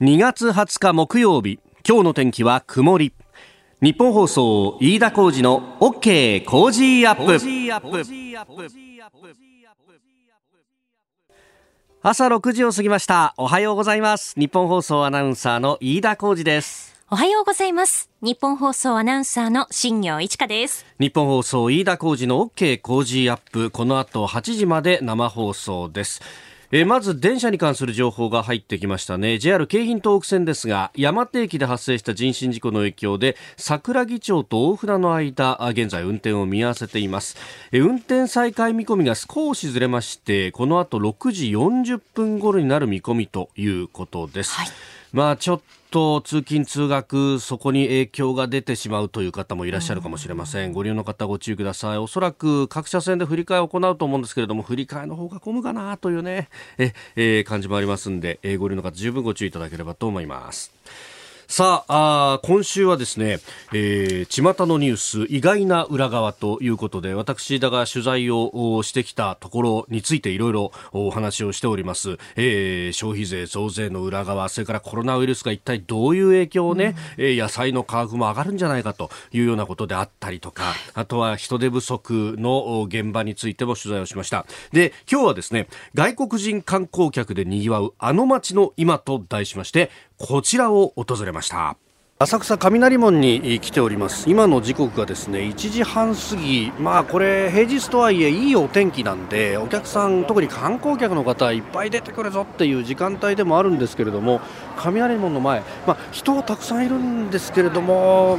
[0.00, 3.12] 2月20日木曜日今日の天気は曇り。
[3.82, 7.36] 日本放送飯田浩二の OK 工事アップ。
[12.00, 13.34] 朝6時を過ぎました。
[13.36, 14.38] おはようございます。
[14.38, 16.94] 日本放送アナウンサーの飯田浩二です。
[17.10, 18.08] おはようございます。
[18.22, 20.86] 日本放送アナウンサーの新業一華です。
[21.00, 23.72] 日本放送飯田浩二の OK 工事アップ。
[23.72, 26.22] この後8時まで生放送です
[26.70, 29.38] えー、まず電車に関する情報が入ってきましたね。
[29.38, 37.36] JR 京浜東北線ですが山手駅で発生した人身事故の影響で桜木町と大船の間現在運転を見合わせています、
[37.72, 44.68] えー、運転再開見込みが少しずれましてこの後6時40分頃になる見込みということです、はい。
[45.12, 51.98] まあちょっと通勤通学そこに影響が出てしまうという方もいらっしゃるかもしれません、ご利用の方ご注意ください。
[51.98, 60.72] おそらく各車線で振り替えを行うと思うんですけれども振り替えの方が混むかなというねえ、えー、感じもありますんで、えー、ご利用の方十分ご注意いただければと思います。
[61.50, 63.38] さああ今週はですね、
[63.72, 84.44] えー、巷のニュース意外な裏側ということで私だが取材をしてきたところについていろいろお話をしております、えー、消費税増税の裏側それからコロナウイルスが一体どういう影響をね、うん、野菜の価格も上がるんじゃないかというようなことであったりとかあとは人手不足の現場についても取材をしました。
[84.72, 91.76] で今日はですね外国人観光客で賑わうあの街の今と題しましてこちらを訪れましたました。
[92.20, 94.28] 浅草雷門に来ております。
[94.28, 96.72] 今の時刻がですね1時半過ぎ。
[96.80, 104.40] まあこれ平日とはいえいいお天気なんでお客さん特に観光客の方いっぱい出てくるぞっていう時間帯でもあるんですけれども
[104.76, 108.38] 雷門の前まあ人はたくさんいるんですけれども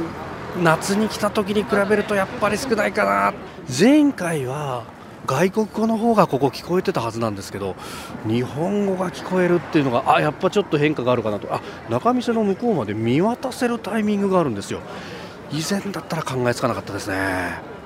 [0.62, 3.32] 夏に来た時に比べるとやっぱり少ないかな。
[3.66, 4.84] 前回は
[5.26, 7.76] 外国語の方がここ聞こえてたはずなんですけど
[8.26, 11.52] 日本語が聞こえるっていうのがあやっぱちょっと変化があるかなと。
[11.54, 14.80] あ中見世の向こうまで見渡せるタイミングがあるんですよ。
[15.52, 17.79] 以前だったら考えつかなかったですね。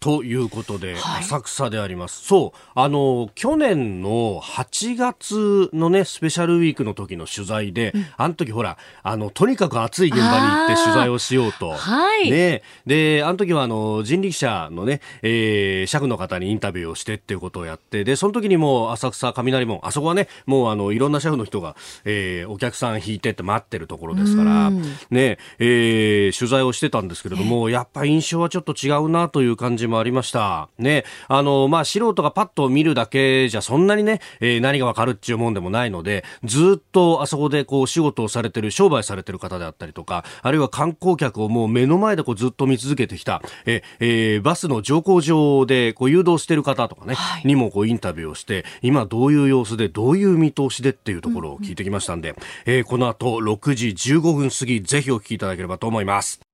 [0.00, 2.24] ということで、浅草であります。
[2.24, 11.72] そう、あの、去年の8月のね、スペシャルウィークの時の取材で、うん、あの時ほら、あの、とにかく暑い現場に行って取材をしようと。
[11.72, 12.30] はい。
[12.30, 12.62] ね。
[12.86, 24.70] で、あの時はあの、人力車のね、えー、車夫の方にインタビューをしてっていうことをやって、で、その時にも浅草雷門、あそこはね、もうあの、いろんな車夫の人が、えー、お客さん引いてって待ってるところですから、
[25.10, 30.68] ね、えー、取材をしてたんですけれども、やっぱ印象はちょっと違うなという感じもありました。
[30.78, 31.04] ね。
[31.28, 56.49] あの、まあ、素人がパッと見るだけじゃそんなにね、えー、何がわかるっていうもんでもないので、ずっとあそこでこう仕事をされてる、商売されてる方であったりとか、あるいは観光客をもう目の前でこうずっと見続けてきた、ええー、バスの乗降場でこう誘導してる方とかね、はい、にもこうインタビューをして、今どういう様子で、どういう見通しでっていうところを聞いてきましたんで、うんうん、えー、この後6時15分過ぎ、ぜひお聞きいただければと思います。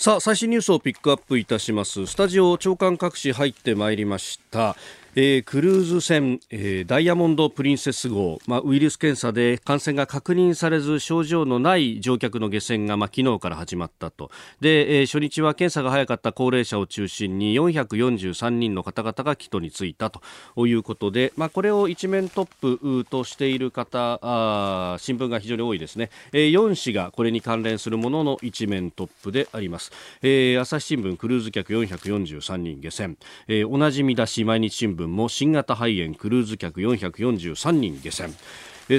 [0.00, 2.06] さあ最新ニュースをピックアップいたします。
[2.06, 4.76] スタジオ長官各紙入ってまいりました。
[5.14, 14.30] えー、クルーズ船、えー、ダイヤモンド・プリンセス号、まあ、ウイルス検査で感染が確認されず症状のない乗客の下船が、まあ、昨日から始まったと。
[14.60, 20.20] で、えー、初日は検査が早かった高齢者を中心に443人の方々が帰途に就いたと。
[20.66, 34.97] いうことで、まあ、これを一面トップとしている方あ新聞が非常に多いですね、えー、4紙がこれに関連するものの一面トップであります、えー、朝日新聞クルーズ客443人下船、えー、同じ見出し毎日新聞。
[35.06, 38.34] も新型肺炎クルーズ客443人下船。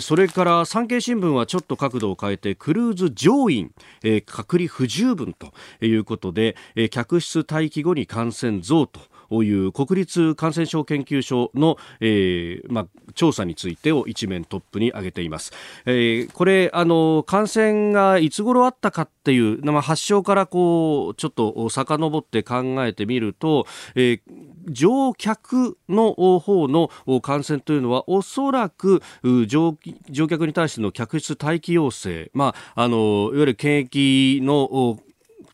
[0.02, 3.72] それから産経新聞はちょっと角度を変えてクルーズ乗員、
[4.04, 5.52] えー、隔離不十分と
[5.84, 9.00] いうことで、えー、客室待機後に感染増と
[9.32, 15.52] いう国立感染症研究所の、えーまあ、調査についてを一面トップに挙げています。
[15.86, 24.22] えー、これあの感染がいつ頃あったかっていう、まあ、発症からこうちょっと遡って考えてみると、えー、
[24.68, 26.90] 乗客の方の
[27.22, 29.02] 感染というのはおそらく
[29.48, 35.00] 乗客に対しての客室待機要請、まあ、あのいわゆる検疫の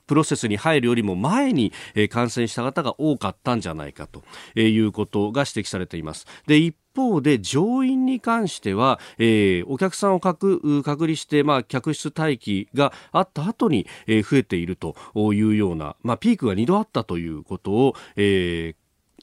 [0.07, 4.23] プロセスに入るよりも前に、え感染した方が多かったんじゃないかと
[4.59, 6.25] いうことが指摘されています。
[6.47, 14.95] で一方で乗員に関しては、えー、お客さんを隔離して、まあ、客室待機があった後に、えー、増えていると
[15.33, 18.75] いうような、まあ、ピークが2度あったということを、え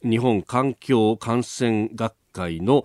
[0.04, 2.84] ー、日本環境感染学会の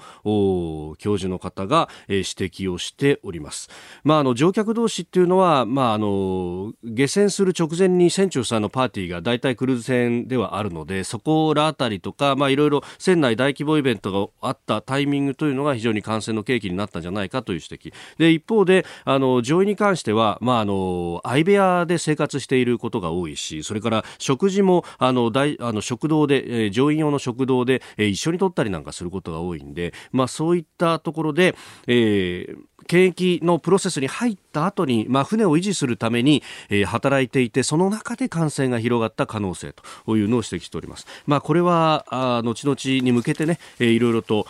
[0.97, 3.69] 教授の方が、えー、指摘をしております。
[4.03, 31.55] まあ、あの乗客同士っていうのは、まあ、あの下船する直前に船長さんのパーティーが大体クルーズ船ではあるのでそこらあたりとか、いろいろ船内大規模イベントがあったタイミングというのが非常に感染の契機になったんじゃないかという指摘で一方であの乗員に関しては、まあ、あの相部屋で生活していることが多いしそれから食事もあの大あの食堂で、えー、乗員用の食堂で、えー、一緒に取ったりなんかすることがが多いんで、まあ、そういったところで、
[31.87, 32.57] えー
[32.87, 41.05] 検疫のプロセスに入った後に、まあ、船を維持するために、えー、働いていてその中で感染が広がった可能性というのを指摘しております。
[41.25, 44.47] まあ、これはあ後々に向けてね、えー、いろいろと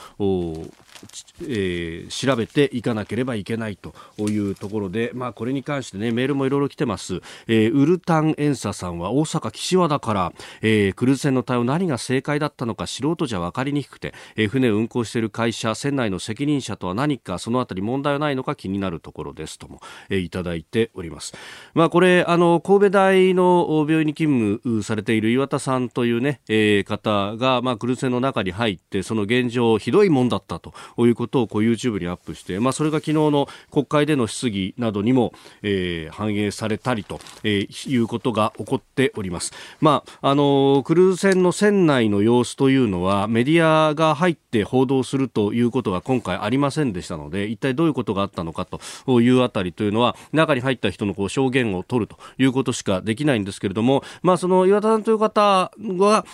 [1.41, 21.33] えー、調べていかなければいけないというところで、まあ、これに関してねメールもいろいろ来てます、えー、ウルタンエンサさんは大阪岸和田から、えー、クルーズ船の対応何が正解だったのか素人じゃ分かりにくくて、えー、船を運航している会社船内の責任者とは何かそのあたり問題はないのか気になるところですとも、えー、いただいております、
[21.73, 39.51] まあ、これあの神戸大の病院に勤務されている岩田さんというね、えー、方が、まあ、クルーズ船の中に入ってその現状ひどいもんだったということをこう YouTube にアップして、まあ、それが昨日の国会での質疑などにも、えー、反映されたりと、えー、いうことが起こっております。
[39.81, 56.25] まあ、あのクルーズ船の船内の様子というのはメディアが入って報道するということが今回ありませんでしたので一体どういうことがあったのかというあたりというのは中に入った人のこう証言を取るということしかできないんですけれども、まあ、その岩田さんという方は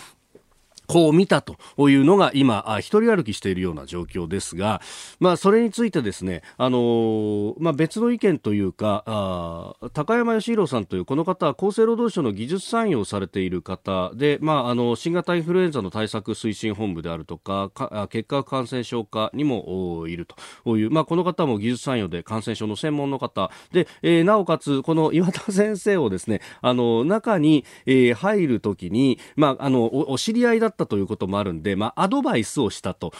[0.86, 1.56] こう見たと
[1.88, 4.80] いうのが今、一人歩きしているような状況ですが、
[5.20, 20.26] まあ、それについてですね、あのー、まあ、別の意見というか、あ高山義弘さんというこの方は厚生労働省の技術参与をされている方で、まあ、あの新型インフルエンザの対策推進本部であるとか、か結核感染症科にもいる
[20.64, 23.50] という、まあ、この方も技術参与で感染症の専門の方。
[23.72, 33.12] で、えー、なおかつ、この岩田先生をですね、あの中に、えー、入るときに、まあ、あのおお知り合いだったということもあるんで、まあ、アドバイスをしたと、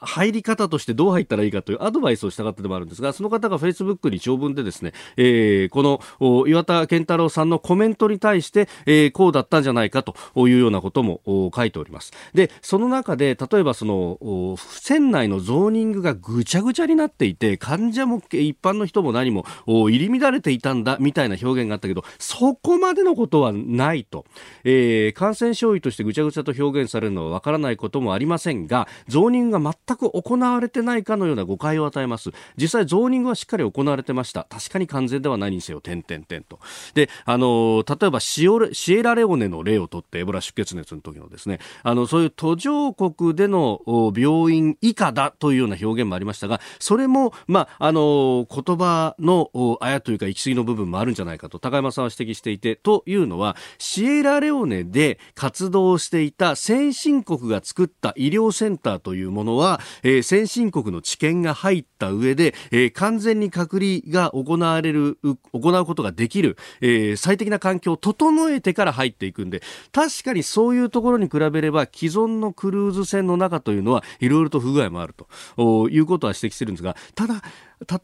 [0.00, 5.82] 入り方としてどう入ったらいいかというアドバイスをした方でもあるんですが、その方がフェイスブックに長文でですね、えー、こ
[6.20, 10.14] の岩田健太郎さんのコメントに対して、えー、こうだったんじゃないかと
[10.48, 11.20] いうようなことも
[11.54, 12.12] 書いております。
[12.34, 24.24] で、その中で、例えばその、船内のゾーニングがぐちゃぐちゃになっていて、患者も一般の人も何も入り乱れていたんだみたいな表現があったけど、そこまでのことはないと。
[24.64, 32.30] えー、感染症医としてぐちゃぐちゃと表表現されるのはわからないこともありませんがゾーニングが全く行われてないかのような誤解を与えます。
[32.56, 34.46] 実際ゾーニングはしっかり行われてました。
[34.48, 36.58] 確かに完全ではないにせよ点々点と。
[36.94, 41.58] であの例えばシオシエラレオネの例をとってエボラ出血熱の時のですね。
[41.82, 43.80] あのそういう途上国での
[44.16, 49.50] 病院以下だというような表現もありましたがそれもまああの言葉の
[49.80, 65.18] あやというか行き過ぎの部分もあるんじゃないかと高山さんは指摘していてというのはシエラレオネで活動していた先先進国が作った医療センターというものは、えー、先進国の知見が入った上で、えー、完全に隔離が行われる、
[65.52, 69.62] 行うことができる、えー、最適な環境を整えてから入っていくんで、
[69.92, 77.42] 確かにそういうところに比べれば既存のクルーズ船の中というのはいろいろと不具合もあるということは指摘してるんですが、ただ、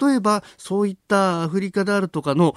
[0.00, 2.54] 例えばそういったアフリカであるとかの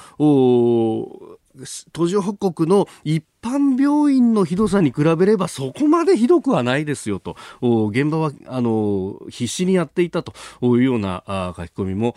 [1.91, 11.23] 途上国の一般病院のひどさに比べればそこまでひどくはないですよと現場はあの必死にやっていたというような
[11.57, 12.15] 書き込みも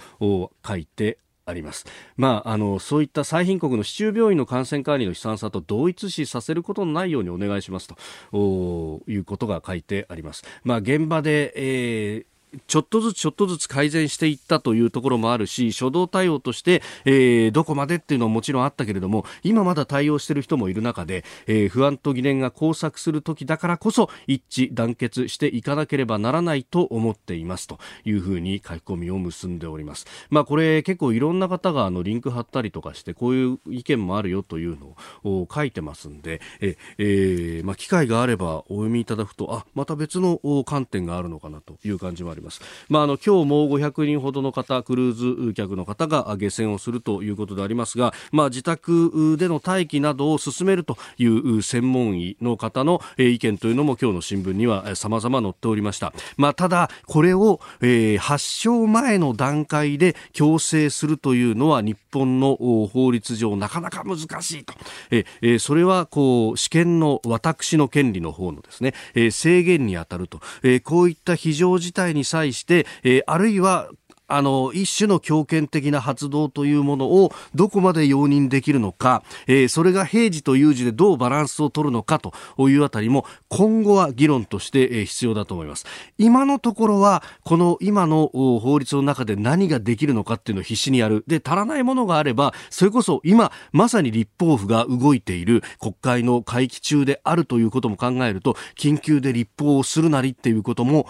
[0.67, 1.87] 書いてあります。
[2.17, 10.45] まあ、あの、そういった最貧国の市中病院の感染管理の悲惨さと同一視させることのないようにお願いしますということが書いてあります。
[10.63, 12.34] まあ、現場で、えー
[12.67, 30.07] ちょっとずつちょっとずつ改善していったというところもあるし初動対応として、えー、どこまでっていうのはもちろんあったけれども今まだ対応している人もいる中で、えー、不安と疑念が交錯する時だからこそ一致団結していかなければならないと思っていますというふうに書き込みを結んでおります。
[30.31, 42.44] まあ、これ結構いろんな方があのリンク貼ったりとかしてこういう意見もあるよというのを書いてますんで、ええー、まあ、機会があればお読みいただくとあまた別の観点があるのかなという感じもあります。
[42.45, 42.61] ます。
[42.89, 56.13] まあ、あの今日も500人ほどの方クルーズ客の方が下船をするということでありますが、まあ、自宅での待機などを進めるという専門医の方の意見というのも今日の新聞には様々載っておりました。
[56.37, 62.57] まあ、ただこれを、えー、発症前の段階で強制するというのは日本の
[62.93, 64.75] 法律上なかなか難しいと。
[65.11, 73.89] えー、それはこう試験の私の権利の方のですね、えー、制限に当たると、えー、こういった非常事態に際して、えー、あるいは
[74.27, 82.33] あの一種の強権的な発動というものをどこまで容認できるのか、えー、それが平時と有事でどうバランスを取るのかと
[82.69, 85.87] いうあたりも今後は議論としてえ必要だと思います。
[86.17, 91.23] 今のところはこの今の法律の中で何ができるのかっていうのを必死にやる。
[91.27, 101.07] で足らないものがあればそれこそ今まさに立法府が動いている国会の会期中であるということも考えると緊急で立法をするなりっていうことも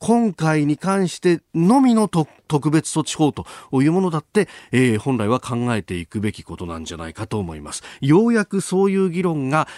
[0.00, 3.44] 今回に関してのみの特別措置法と
[3.82, 7.82] いうものだって、えー、本来は考えていくべきことなんじゃないかと思います。
[8.00, 9.68] ようやくそういう議論が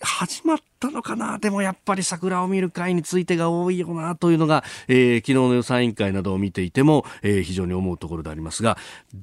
[0.00, 8.78] 始まったのかなでもやっぱり桜を見る会についてが多いよなというのが、えー、昨日の予算委員会などを見ていても、えー、非常に思うところでありますが、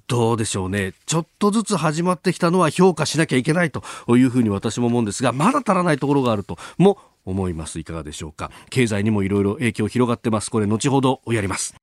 [0.07, 0.93] どうでしょうね。
[1.05, 6.97] ちょっとずつ始まってきたのは評価しなきゃいけないというふうに私も思うんですが、まだ足らないところがあるとも
[7.29, 7.79] 思います。
[7.79, 8.51] いかがでしょうか？
[8.69, 10.49] 経済にもいろいろ影響広がってます。
[10.49, 11.75] これ後ほどやります。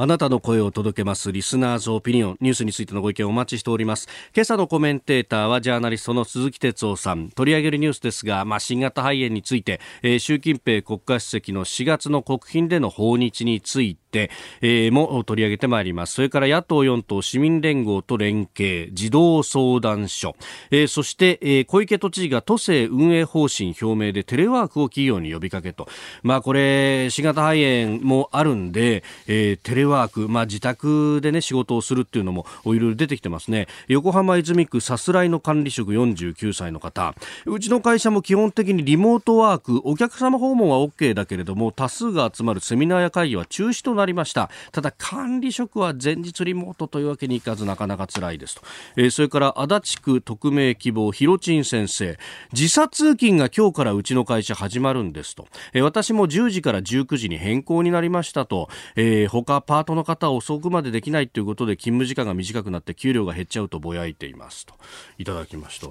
[0.00, 1.32] あなたの声を届けます。
[1.32, 2.36] リスナーズオピニオン。
[2.40, 4.08] ニュースについてのご意見をお待ちしております。
[4.32, 7.30] 今朝のコメンテーターはジャーナリストの鈴木哲夫さん。
[7.30, 16.14] 取り上げるニュースですが、まあ、新型肺炎について、えー、習近平国家主席の4月の国賓での訪日についてて、えー、も取り上げてまいります。
[16.14, 20.34] それから野党4党市民連合と連携、児童相談所、
[20.70, 25.88] えー、そして、えー、小池都知事が都政運営方針表明でテレワークを企業に呼びかけと。
[26.22, 33.68] まあこれ、新型肺炎もあるんで、えー、テレワーク、まあ自宅でね、仕事をするっていうのもいろいろ出てきてますね。
[33.88, 37.14] 横浜泉区さすらいの管理職49歳の方。
[37.46, 44.50] うちの会社も基本的にリモートワーク、お客様訪問は OK だけれども、多数が集まるセミナーや会議は中止となりました。
[44.72, 48.62] ただ管理職は前日リモートというわけにいかずなかなか辛いですと、
[48.96, 52.18] えー、それから足立区匿名希望ひろちん先生。
[52.52, 64.74] 時差通勤が今日からうちの会社始まるんですと、えー、私も10時から19時に変更になりましたと、えー、他パートの方は遅くまでできないということで勤務時間が短くなって給料が減っちゃうとぼやいていますと。
[65.18, 65.88] いただきました。
[65.88, 65.90] あ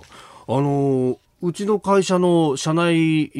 [0.49, 3.31] のーうちの会社の社内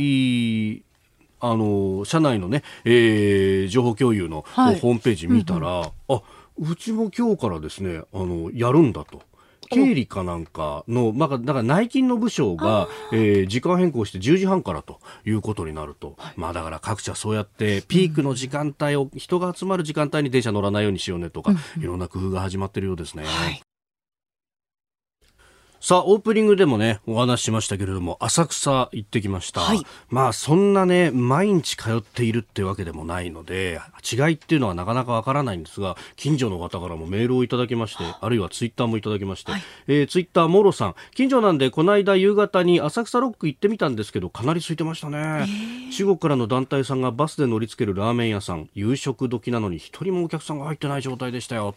[1.39, 6.21] あの社内のね、えー、情報共有の、はい、ホームページ見たら、うんうん、あ
[6.59, 9.21] うちも今日からですねあのやるんだと。
[9.69, 23.23] 経理かなんかの、まあ、だから内勤の部署が、えー、時間変更して10時半からということになると、はい、まあだから各社そうやってピークの時間帯を、人が集まる時間帯に電車乗らないようにしようねとか、うんうん、いろんな工夫が始まってるようですね。
[23.25, 23.61] はい
[25.87, 29.61] さあ、オープニングでもね、お話ししましたけれども、浅草行ってきました。
[29.61, 29.79] はい、
[30.09, 45.47] まあ、そんなね、毎日通っているってわけでもないので、違いっていうのはなかなかわからないんですが、近所の方からもメールをいただきまして、あるいはツイッターもいただきまして、はい、えー、ツイッター、モロさん、近所なんで、この間夕方に浅草ロック行ってみたんですけど、かなり空いてましたね。
[45.93, 51.73] 中国からの団体さんがバスで乗り付けるラーメン屋さん、夕食時なのに一人もお客さんが入ってない状態でしたよ、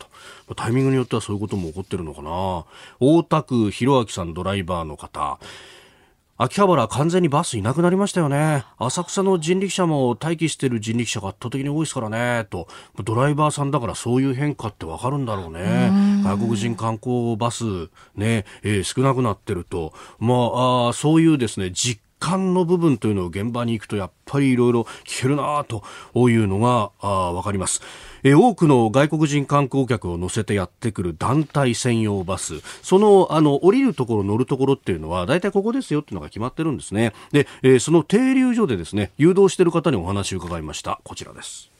[0.46, 0.54] と。
[0.56, 2.64] タイミングによってはそういうことも起こってるのかな。
[2.98, 5.38] 大田区弘明さんドライバーの方
[6.42, 8.64] 秋葉原完全にバスいなくなりましたよね。
[8.78, 12.66] 浅草の人力車も待機している人力車が圧倒的に多いですからね、と。
[13.04, 15.90] ドライバーさんだからそういう変化ってわかるんだろうね。
[16.24, 17.64] 外国人観光バス
[18.14, 19.92] ね、えー、少なくなってると。
[20.18, 25.82] まあ、あそういうですね、実感の部分というのを現場に行くとやっぱりいろいろ聞けるなと
[26.30, 27.82] いうのがわかります。
[28.22, 32.60] え多くの外国人観光客を乗せてやってくる団体専用バス。
[32.82, 37.12] そのあの降りるところ乗るところっていうのは大体ここですよっていうのが決まってるんですね。
[37.32, 41.00] で、えー、その停留所でですね誘導している方にお話を伺いました。
[41.04, 41.70] こちらです。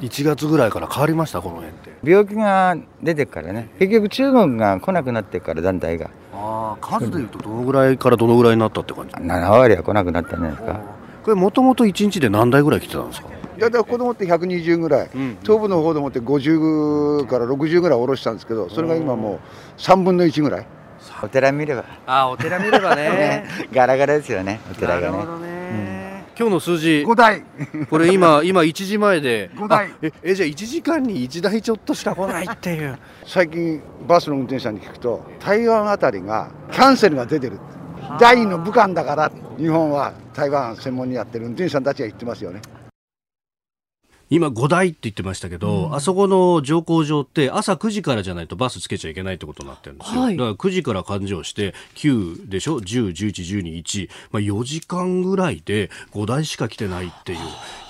[0.00, 1.90] 1月ぐらいから変わりましたこの辺って。
[2.02, 3.68] 病気が出てからね。
[3.78, 6.10] 結局中国が来なくなってから団体が。
[6.32, 10.80] ああ数でいうとどのぐらいからどのぐらいになったって感じ？7割は来なくなったんじゃないですか。
[11.24, 13.28] これもともと1日で何台ぐらい来てたんですか？
[13.60, 19.38] いやだから子供って120ぐらい、うん、東部の方でもって50から60ぐらい下ろしたんですけどそれが今もう
[19.78, 20.66] 3分の1ぐらい。
[21.22, 21.84] お寺見れば。
[22.06, 23.02] あお寺見ればね。
[23.10, 25.22] ね ガラガラですよねお寺がね、ね。
[25.22, 27.04] うん、今日の数字。
[27.06, 27.42] 5台。
[27.90, 29.50] これ今今1時前で。
[29.54, 29.90] 5台。
[30.00, 32.98] ええじゃあ1時間に1台ちょっとしか来ないっていう。
[33.26, 37.58] 最近バスの運転手さんに聞くと台湾あたりがキャンセルが出てる。
[38.18, 42.60] 第二の武漢だから日本は台湾専門にやってる運転手さんたちが言ってますよね
[44.30, 57.38] 今5台って言ってましたけど、うん、あそこの乗降場って朝9時からじゃないとバスつけちゃいけないってことになってるんですよ、はい、だから9時から勘定して9でしょ？10、11、12、1、まあ、4時間ぐらいで5台しか来てないっていう。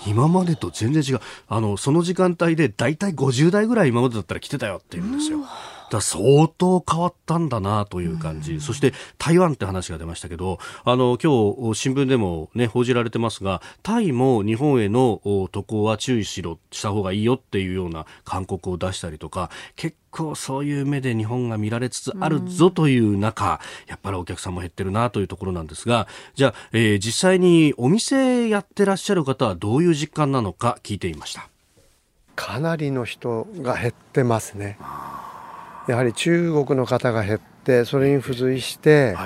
[0.06, 1.20] 今までと全然違う。
[1.46, 5.38] あのその時間帯で大体50台ぐらい今までだったら来てたよって言うんですよ。
[5.38, 5.44] うん
[5.90, 15.20] だ相当変わったんだなという感じ、そして台湾って話が出ましたけど、あの今日新聞でも、ね、報じられてますが、タイも日本への
[15.52, 31.48] 渡航は注意しろした方がいいよっていうような勧告を出したりとか、結構そういう目で日本が見られつつあるぞという中、やっぱりお客さんも減ってるなというところなんですが、じゃあ、えー、実際にお店やってらっしゃる方はどういう実感なのか聞いていました。
[32.36, 34.78] かなりの人が減ってますね。
[35.88, 39.16] やはり中国の方が減ってそれに付随して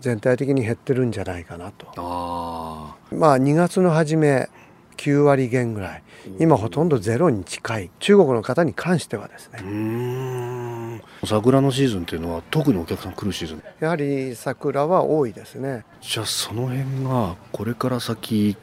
[0.00, 4.48] 全体的に減ってるんじゃないかなと、はい、まあ2月の初め
[4.96, 6.02] 9割減ぐらい。
[6.38, 7.90] 今ほとんどゼロに近い。
[7.98, 11.00] 中国の方に関してはですね。
[11.24, 13.62] 桜のシーズンっていうのは特にお客さん来るシーズン。
[13.80, 15.86] やはり桜は多いですね。
[16.02, 18.56] じゃあその辺がこれから先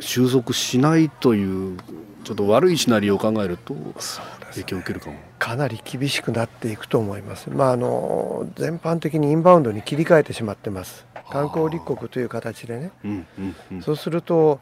[0.00, 1.78] 収束しないという
[2.24, 3.74] ちょっと悪いシナリオを考えると
[4.50, 11.06] 影響を受けるかも、かなり厳しくなっていくと思います、まあ、あの全般的にインバウンドに切り替えてしまってます。
[11.30, 14.60] 観光立国という形でね、うんうんうん、そうすると、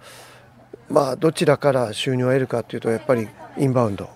[0.91, 4.11] まあ、どちらから収入を得るかというとやっぱりインバウンド、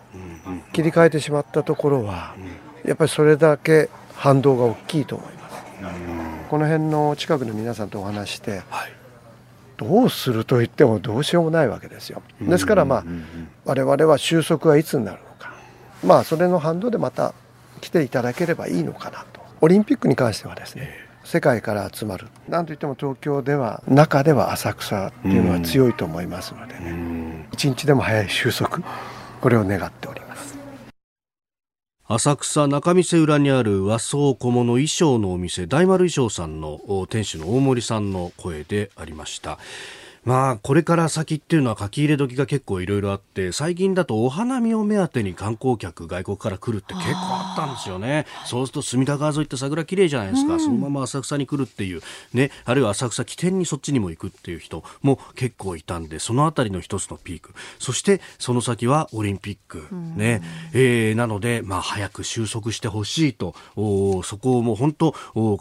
[0.47, 8.93] うんうん、切り替えてしまったところは、うん、やっぱりそれだけ反動が大きいと思います、うん、この辺の近くの皆さんとお話して、はい。
[9.77, 12.21] どうすると言ってもどうしようもないわけですよ。
[12.43, 13.05] ですからまあ
[13.65, 15.21] 我々は収束はいつになる
[16.05, 17.35] まあそれの反動でまた
[17.81, 19.41] 来ていただければいいのかなと。
[19.61, 20.91] オリンピックに関してはですね
[21.25, 28.81] 世界から集まるなんといっても東京では中では浅草っていうのは強いと思いますのでね一日でも早い収束
[29.41, 30.59] これを願っております。
[32.13, 39.59] 浅草中見世裏にある和装小物衣装のお店大丸衣装さんの店主の大森さんの声でありました。
[40.23, 48.27] まあ、これから先っていうのは書き入れ時が結構いろいろあって、最近だとお花見を目当てに観光客、外国から来るって結構あったんですよね。
[48.45, 50.55] そうすると隅田川沿いって桜綺麗じゃないですか。
[50.55, 52.03] うん、そのまま浅草に来るっていう、
[52.35, 57.55] ね、あるいは浅草起点にそっちにも行くっていう人も結構いたんで、そのあたりの一つのピーク。
[57.79, 59.87] そしてその先はオリンピック。
[60.17, 60.43] ね。
[60.75, 65.13] うん、えー、なので、まあ、早く収束してほしいと、おそこをもう本当、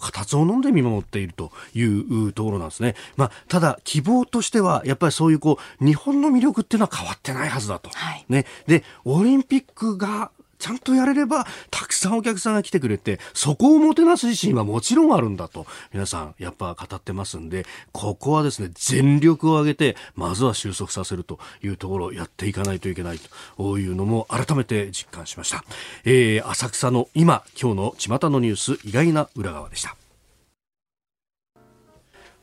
[0.02, 2.96] 形を飲んで見守っているというところなんですね。
[3.16, 7.90] まあ、ただ、希望としてしては、やっぱりそういうこう、日本の魅力っていうのは変わってないはずだと。
[7.94, 8.46] はい、ね。
[8.68, 23.20] で、オリンピックが、ちゃんとやれれば、たくさんお客さんが来てくれて、そこをもてなす自身はもちろんあるんだと、皆さん、やっぱ語ってますんで、ここはですね、全力を挙げて、まずは収束させるというところをやっていかないといけない
[23.58, 25.64] というのも改めて実感しました。
[26.04, 29.96] えー、浅草の今、今日の巷のニュース、意外な裏側でした。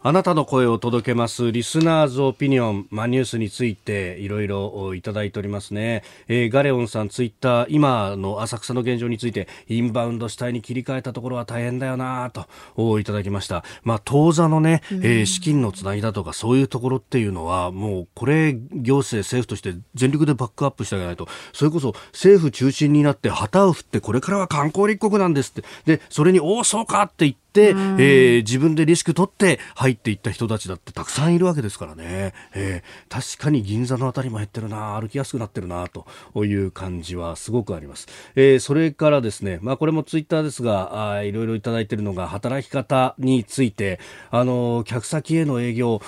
[0.02, 21.26] あなたの声を届けますリスナーズオピニオン、まあ、ニュースについていろいろいただいておりますね、えー、ガレオンさんツイッター今の浅草の現状についてインバウンド主体に切り替えたところは大変だよなといただきました、まあ、当座のね、えー、資金のつなぎだとかそういうところっていうのはもうこれ行政政府として全力でバックアップしてあげないと。
[21.52, 25.64] それこそ政府中心になって旗を振ってこれからは観光立国なんですって。
[25.84, 36.06] でそれにおおそうかって言って、えー、自分でリスク取って入っていった人たちだってたくさんいるわけですからね、えー、確かに銀座のあたりも減ってるな歩きやすくなってるなと
[36.44, 46.00] いう感じはすごくあります、えー、それからですね、まあ、これもツイッターですがあいろいろいただいているのが働き方についてあの客先への営業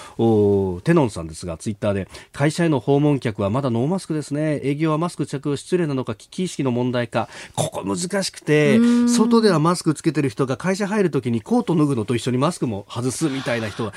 [0.84, 4.60] テノンさんですがツイッターで会社への訪問客はまだノーマスクですね。
[4.62, 13.92] 営業はマスク着用失礼なのか危機意識の問題かここ難しくて外ではマスクつけてる人が会社入るときににコート脱ぐのと一緒にマスクも外すみたいな人が、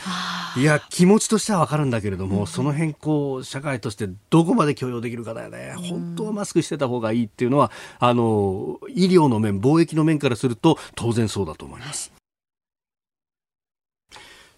[0.55, 5.75] いや、気持ちとしてはわかるんだけれども、うん、その辺、こう、社会としてどこまで許容できるかだよね。
[5.77, 12.20] 本当はマスクしてた方がいいっていうのは、あの、医療の面、貿易の面からすると、当然そうだと思います。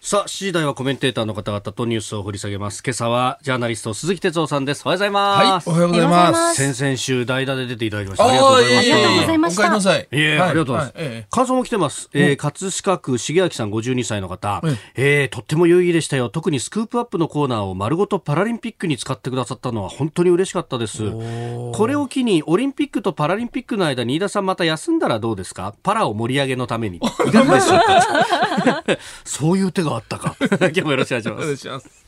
[0.06, 2.82] さあ、7時台はコメンテーターの方々とニュースを掘り下げます。
[2.84, 4.82] 今朝はジャーナリスト鈴木哲夫さんです。
[4.84, 5.70] おはようございます。
[5.70, 6.74] はい、おはようございます。
[6.74, 8.26] 先々週代打で出ていただきました。
[8.26, 8.94] ありがとうございました。
[8.96, 9.62] ありがとうございました。
[9.62, 10.00] お帰りなさい。
[10.02, 11.26] いえ、ありがとうございます。
[11.30, 12.10] 感想も来てます。
[12.12, 14.60] えー、葛飾区重明さん52歳の方。
[14.94, 16.28] えー、とっても有意義でしたよ。
[16.28, 20.98] 特にスクープアップのコーナーを丸ごとパラリンピックに使ってくださったのは本当に嬉しかったです。
[21.12, 25.74] これを機にオリンピックとパラリンピックの間に飯田さんまた休んだらどうですか？
[25.82, 26.98] パラを盛り上げのために。
[26.98, 28.84] いかがでしょうか？
[29.24, 30.36] そういう手があったか。
[30.60, 31.56] 今日もよろしくお願いします。
[31.56, 32.04] します。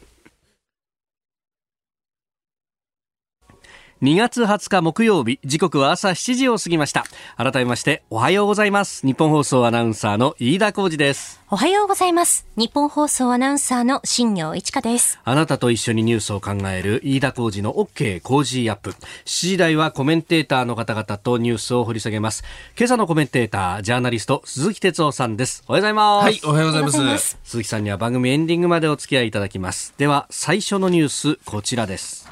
[4.03, 7.05] 2月20日木曜日時刻は朝7時を過ぎました。
[7.39, 9.07] 改めましておはようございます。
[9.07, 11.41] 日本放送アナウンサーの飯田浩二です。
[11.49, 12.47] おはようございます。
[12.57, 15.19] 日本放送アナウンサーの新業一華です。
[15.25, 18.91] あなたと一緒にニュースを考える飯田浩二の OK 工事アップ。
[18.91, 22.45] 7時台はコメンテーターの方々とニュースを掘り下げます。
[22.77, 25.65] 今朝のコメンテータージャーナリスト鈴木哲夫さんです。
[25.69, 26.25] おはようございます。
[26.25, 27.39] はいおはようございます。
[27.45, 29.95] 鈴木さんには番組エンディングまでお付き合いいただきます。
[29.97, 32.29] では最初のニュースこちらです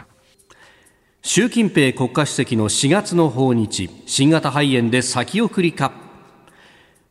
[1.26, 5.90] 習近平国家主席の4月の訪日新型肺炎で先送りか。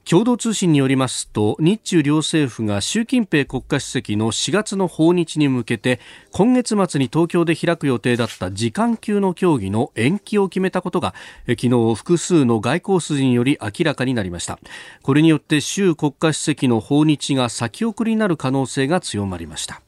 [0.05, 5.99] 共同通信によりますと日中両政府が習近平国家主席の4月の訪日に向けて
[6.31, 11.15] 今月末に東京で開く予定だった時間級の協議の延期を決めたことが
[11.47, 14.59] 昨日複数の外交筋により明らかになりました。
[15.01, 19.81] これによって習国家主席の訪日が先送りになる可能性が強まりました。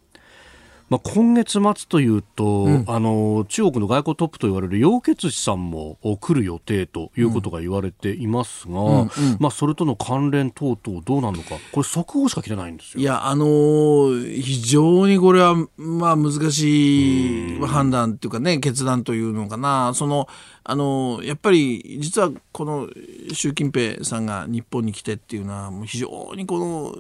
[0.90, 13.02] まあ、今月末というと、うん、あの中国の外交トップと言われる楊潔チさんも来る予定ということが言われていますが、うんうん、まあ、それとの関連等々どうなのかこれ速報しか切れないんですよ。
[13.02, 19.94] いやあのー、非常にこれは、まあ、難しい判断っていうかね決断というのかな。
[19.96, 20.28] その
[20.68, 22.90] あのやっぱり実はこの
[23.34, 26.96] 習近平さんが日本に来てっていうのはもう非常にこの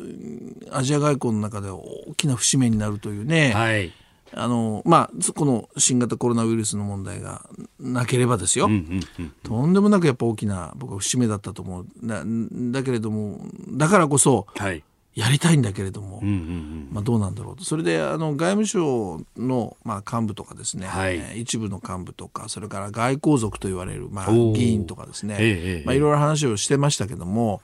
[0.71, 3.91] アジア外交の中で大きな節目になるというね、はい、
[4.33, 7.49] あのまあ、この新型コロナウイルスの問題が
[7.79, 11.87] なければですよ、うんうんうん、とんでもなくやっぱ大きな僕は節目だったと思う。
[12.03, 12.23] だ
[12.71, 14.83] だけれどもだからこそ、はい
[15.15, 17.63] やりたいんだけれども、うんうんうん、まあ、どうなんだろうと。
[17.63, 27.61] それであの外務省の、まあ、幹部とかですね、はい、一部の幹部とかそれから外交族と言われる、まあ、議員とかですね、ええ、まあ、いろいろ話をしてましたけども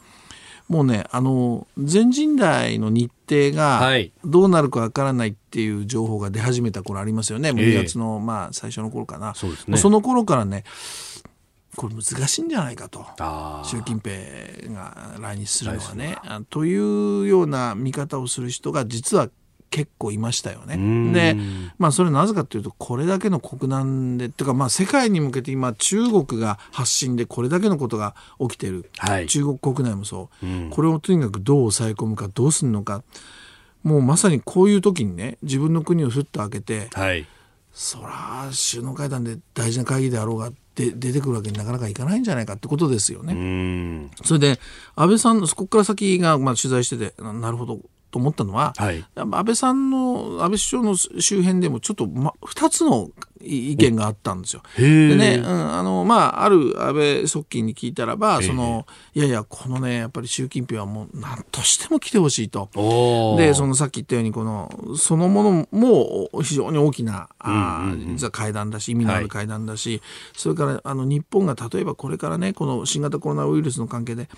[0.70, 3.92] もうねあの全人代の日程が
[4.24, 9.36] どうなるかわからないっていう情報が出始めた頃ありますよね、え、2月の、まあ、最初の頃かな。
[9.36, 10.64] そ、ね、その頃からね
[11.76, 13.06] これ難しいんじゃないかと。
[13.64, 16.18] 習近平が来日するのはね。
[16.50, 19.30] というような見方をする人が実は
[19.72, 20.76] 結構いましたよね。
[21.14, 21.38] で
[21.80, 33.04] まあそれなぜかというとこれだけの国難でっていうかまあ世界に向けて今中国が発信でこれだけのことが起きてる、はい、中国国内もそう、うん、これをとにかくどう抑え込むかどうするのか。
[33.84, 37.26] もうまさにこういう時にね自分の国をふっと開けて、はい、
[37.72, 40.52] そら首脳会談で大事な会議であろうが
[40.90, 44.10] で出てくるわけになかなかいかないんじゃないかってことですよね。
[44.24, 44.60] それで
[44.96, 47.80] 安倍さんそこから先がまあ取材しててなるほど
[48.12, 53.10] と思ったのは、はい、安倍さんの安倍首相の周辺でもちょっと、ま、2つの
[53.44, 54.64] 意見があったんですよ。
[54.78, 62.70] でね、うん、あのまあある安倍側近に聞いたらばそのいやいやこのねやっぱり習近平はもう何としても来てほしいと。
[63.38, 70.02] でそのさっき言ったようにこのそのものも非常に大きな、あ実は会談だし意味のある会談だし、はい、
[70.36, 74.30] それからあの日本が例えばこれからねこの新型コロナウイルスの関係で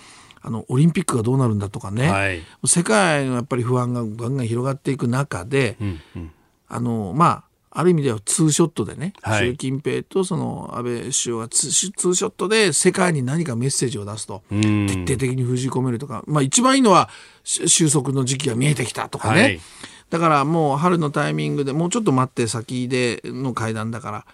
[0.44, 6.32] あのオリンピックがどうなるんだとかね、はい、世界のやっぱり不安がガンガン広がっていく中で、うんうん、
[6.68, 7.44] あのまあ
[7.76, 17.10] ある意味ではツーショットでね、はい、習近平とその安倍首相がツーショットで世界に何かメッセージを出すと、徹底的に封じ込めるとか、まあ一番いいのは
[17.42, 19.60] 収束の時期が見えてきたとかね、はい、
[20.08, 24.26] だからもう春のタイミングでもうちょっと待って先での会談だから、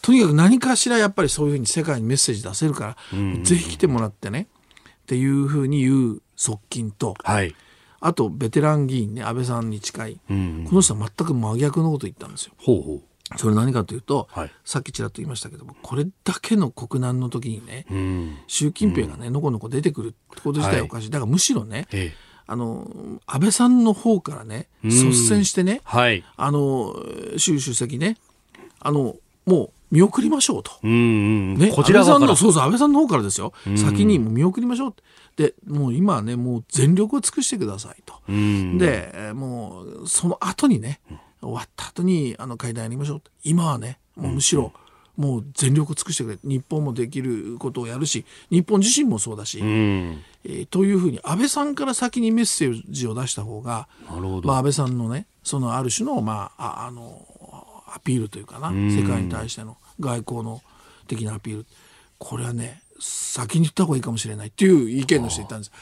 [0.00, 4.46] とにかく何かしらやっぱりそういうふうに世界にメッセージ出せるから、ぜひ来てもらってね、
[5.02, 7.52] っていうふうに言う側近と、はい
[8.06, 12.52] あとベテラン議員ね安倍さんに近い、うんうん、この人は全く真逆のこと言ったんですよ。
[12.56, 13.02] ほうほう。
[13.36, 22.14] それ何かというと、はい、さっきちらっと言いましたけどもこれだけの国難の時にね、うん、習近平がね、うん、のこのこ出てくるってこと自体おかしい、はい、だからむしろね、ええ、
[22.46, 22.88] あの
[23.26, 26.94] 安倍さんの方からね率先してね、はい、あの
[27.36, 28.16] 習主席ね
[28.78, 30.72] あのもう見送りましょうと。
[30.82, 31.54] うんうん。
[31.56, 34.94] ね、こちら安倍さんのそうそう安倍さんの方からですよ、先にも見送りましょう
[35.36, 38.14] でもう今はねもう全力を尽くしてくださいと。
[38.28, 41.00] でもうその後にね
[41.40, 43.22] 終わった後にあの会談やりましょう。
[43.44, 44.72] 今はねもうむしろ、
[45.16, 46.38] もう全力を尽くしてくれ。
[46.42, 53.88] 日本もできることをやるし日本自身もそうだし、えー、というふうに安倍さんから先にメッセージを出した方が
[54.42, 57.26] まあ、安倍さんのねそのある種の,、まあ、ああの
[57.96, 60.62] アピールというかな世界に対しての外交の
[61.08, 61.66] 的なアピール
[62.18, 65.72] これはね先に言った方がいいかもしれないっていう意見の人いたんです。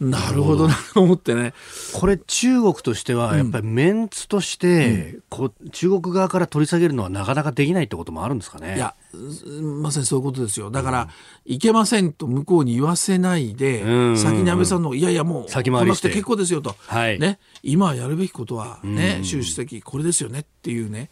[0.00, 1.54] なるほどなと思ってね。
[1.92, 8.74] これ中国としてはやっぱりメンツとして、こう中国側から取り下げるのはなかなかできないってこともあるんですかね？
[8.74, 8.96] いや
[9.62, 10.72] まさにそういうことですよ。
[10.72, 11.08] だから、
[11.46, 13.80] いけませんと向こうに言わせないで、
[14.16, 16.74] 先に安倍さんの、いやいやもう、先回りして結構ですよと。
[16.88, 17.38] はい、ね。
[17.62, 21.10] 今やるべきことはね、習主席これですよねっていうね。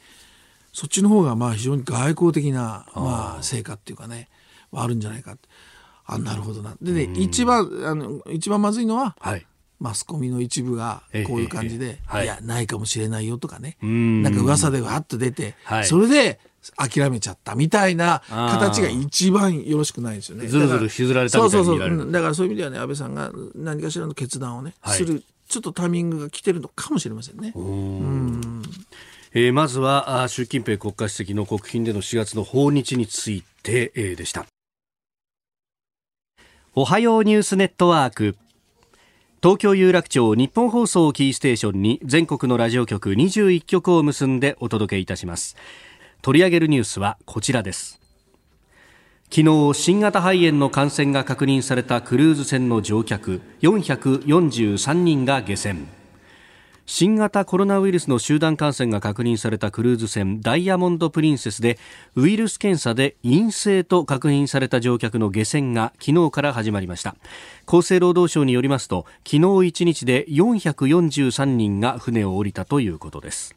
[0.72, 4.28] そっちの方がまあ非常に外交的なまあ成果っていうかね
[4.70, 5.36] はあるんじゃないか
[6.06, 6.76] あなるほどな。
[6.82, 9.46] でね、一番あの一番まずいのは、はい、
[9.78, 13.76] マスコミの一部がこういう感じで、い、やないかもしれないよとかね。
[13.80, 16.40] なんか噂でわっと出て、はい、それで
[16.76, 20.48] 諦めちゃったみたいな形が一番よろしくないですよね。
[20.48, 22.12] ずるずるしずられたみたいにそうそうそう。
[22.12, 27.52] だからそういう意味ではね安倍さんが何かしらの決断をね、はい、するちょっとタイミングが来てるのかもしれませんね。
[27.54, 28.62] うん
[29.32, 34.46] えー、まずは習近平国家主席の国賓での4月の訪日について、えー、でした。
[36.74, 38.36] おはようニュースネットワーク。
[39.40, 45.56] 東京有楽町日本放送キーステーションに全国のラジオ局21局を結んでお届けいたします。
[46.22, 48.00] 取り上げるニュースはこちらです。
[49.32, 55.99] 昨日新型肺炎の感染が確認されたクルーズ船の乗客443人が下船。
[56.92, 61.78] 新型コロナウイルスの集団感染が確認されたクルーズ船ダイヤモンド・プリンセスで
[62.16, 67.14] ウイルス検査で陰性と確認された乗客の下船が昨日から始まりました。
[67.64, 73.54] 厚生労働省によりますと昨日1日で443人が船を降りたということです。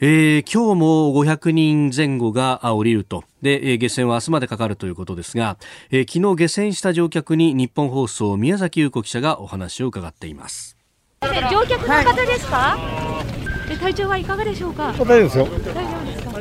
[0.00, 3.24] えー、今日も500人前後が降りると。
[3.42, 5.58] で、え、下船は明日までかかるということですが、
[5.90, 10.73] えー、昨日下船した乗客に日本放送宮崎優子記者がお話を伺っています。
[11.50, 14.92] 乗客の方ですか、はい、体調はいかがでしょうか？
[14.92, 15.44] 大丈夫ですよ。
[15.46, 16.34] 大丈夫ですか？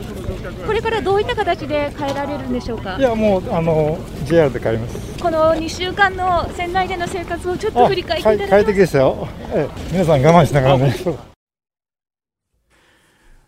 [0.67, 2.97] これからどういった形で帰られるんでしょうか？
[2.97, 5.21] いやもうあの JR で帰ります。
[5.21, 8.49] この2週間の船内での生活をちょっと振り返っていただきます？
[8.51, 10.93] 快適でしたよ、ええ、皆さん我慢しながらね。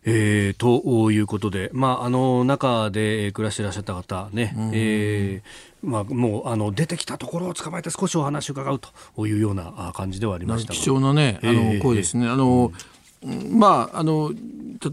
[0.08, 12.28] えー、ということで、まあ、あの中で暮らしていらっしゃった方ね、えーまあ、もうあの出てきたところを捕まえて少しお話を伺うというような感じではありました貴重なね、あの声ですね。
[12.28, 12.71] あの、
[13.50, 14.32] まああの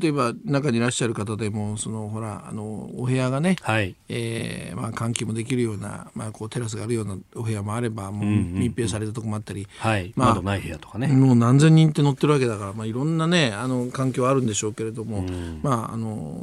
[0.01, 3.95] 例えば中にいらっしゃる方でもそのほらあのお部屋がね、はい。
[4.09, 11.09] えーまあ、換気もできるような、まあ、こうテラスがあるようなお部屋もあればもう密閉されたとこもあったり、はい、まあ、窓ない部屋とかね。
[11.09, 16.39] もう何千人って乗ってるわけだから、まあ、いろんなねあの環境あるんでしょうけれども、うん、まああの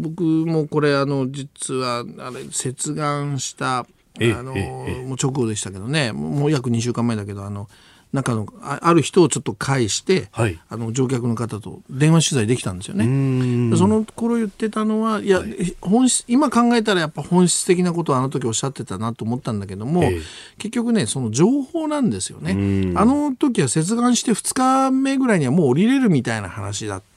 [0.00, 3.86] 僕もこれあの実はあれ接岸したあ
[4.18, 7.68] のもう直後でしたけどねもう約2週間前だけどあの
[8.12, 13.76] 中のある人をちょっと介して、はい、あの乗客の方と電話取材できたんですよね。
[13.76, 20.22] その頃言ってたのはいや、はい、本質今考えたらやっぱ本質的なことをあの時おっしゃってたなと思ったんだけども、えー、
[20.58, 22.92] 結局ねその情報なんですよね。
[22.96, 27.11] あの時は接岸して2日目ぐらいにはもう降りれるみたいな話だった。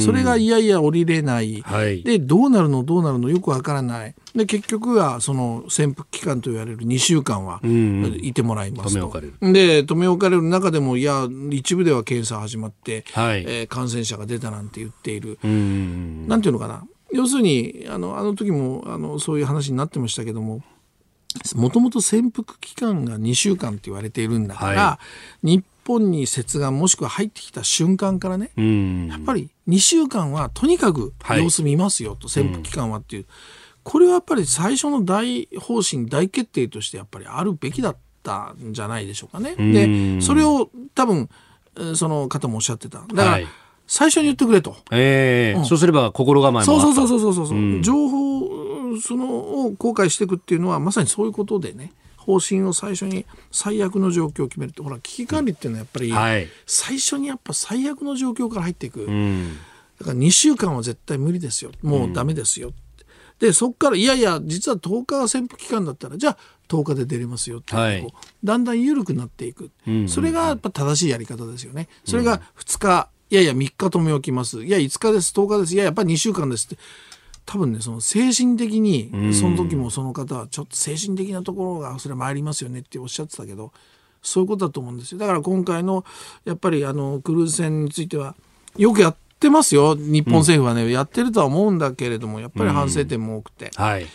[0.00, 2.82] それがいやいや降りれない、はい、でどうなるの？
[2.82, 3.28] どうなるの？
[3.30, 4.14] よくわからない。
[4.34, 16.84] で結局はその潜伏期間と言われる2週間はいてもらいますと、うん、で留め置かれる中でもいや一部では検査始まって、はい、えー、感染者が出たなんて言っている、うん、なんていうのかな？
[17.12, 20.62] 要するにあのあの時もあのそういう話になってましたけども
[21.54, 24.98] もともと潜伏期間が2週間って言われているんだから、は
[25.44, 28.50] い、日本に接岸もしくは入ってきた瞬間からね、
[29.08, 33.26] やっぱり2週間はとにかく様子見ますよと、潜伏期間はっていう。
[33.82, 39.54] これはやっぱり最初の大方針大決定としてやっぱりあるべきだったんじゃないでしょうかね。
[39.56, 41.28] でそれを多分
[41.94, 43.00] その方もおっしゃってた。
[43.00, 43.46] だから、はい、
[43.86, 44.76] 最初に言ってくれと。
[44.90, 51.92] えー、うん、そうすれば心構えもそうそうそうそうそうそう、うん、情報そのを公開していくっていうのはまさにそういうことでね。
[52.24, 59.58] 方針を最初に最悪の状況を決めるってほら危機管理っていうのはやっぱり、最初にやっぱ最悪の状況から入っていく、うん、
[59.98, 61.70] だから2週間は絶対無理ですよ。
[61.82, 62.72] もうダメですよ、
[63.38, 68.06] でそこからいやいや実は10日が潜伏期間だったらじゃあ10日で出れますよって、はい、
[68.42, 69.94] だんだん緩くなっていく、うん。
[69.94, 71.88] うんうん、それがやっぱ正しいやり方ですよね。
[72.04, 74.64] それが2日、いやいや3日止め置きます。
[74.64, 75.74] いや5日です10日です。
[75.74, 76.78] いややっぱり2週間ですって
[77.46, 83.72] 多分ねその精神的にその時もその方はちょっと精神的なところがそれは参りますよねっておっしゃってたけど
[84.22, 85.18] そういうことだと思うんですよ。
[85.18, 86.04] だから今回の
[86.44, 88.34] やっぱりあのクルーズ船については
[88.76, 89.94] よくやってますよ。
[89.94, 93.70] 日本政府はね、うん、やってるとは思うんだけれどもやっぱり反省点も多くて。
[93.76, 94.06] はい。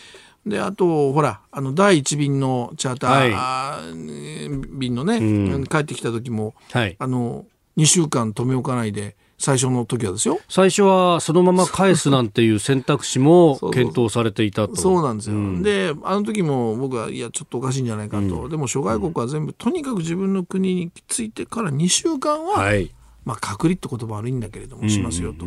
[0.46, 7.44] であとほらあの第1便のチャーター、はい、便のね、うん、帰ってきた時も、はい、あの
[7.76, 10.38] 2週間留め置かないで最初の時はですよ。
[10.50, 14.76] 最初はそのまま返すなんていう選択肢も 検討されていたと。
[14.76, 22.90] そうなんですよ、うん、であの時も僕はいやちょっとおかしいんじゃないかと、うん、でも諸外国は全部、とにかく自分の国についてから2週間は、はい、
[23.24, 25.46] まあ隔離って言葉悪いんだけれどもしますよと。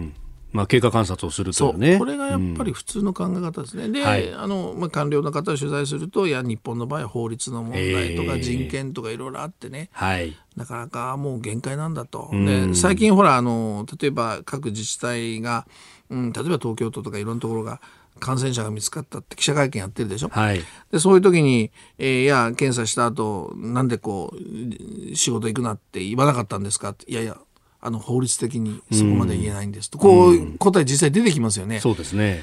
[0.53, 1.97] まあ、経過観察をするというね。
[1.97, 3.89] これがやっぱり普通の考え方ですね。
[3.89, 10.37] で、はいあの、まあ、官僚の方を取材すると、いや、日本の場合は法律の問題とかええ人権とかいろいろあってね、はい。
[10.55, 12.29] なかなかもう限界なんだと。
[12.33, 15.67] んで、最近ほら、あの、例えば各自治体が、
[16.09, 17.81] うん、例えば東京都とかいろんなところが
[18.19, 20.29] 感染者が見つかったって記者会見やってるでしょ。
[20.29, 20.61] はい。
[20.91, 27.37] でそういう時に、えーいや検査した後なんでこう仕事行くなって言わなかったんですかっていやいや
[27.85, 31.81] あの法律的にそこまで言えないんですと、こう答え実際出てきますよね。
[31.81, 32.41] そうですね。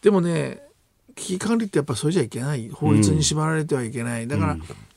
[0.00, 0.62] でもね
[1.14, 2.70] 危機管理ってやっぱそれじゃいけない。
[2.70, 4.56] 法律に縛られてはいけない、だか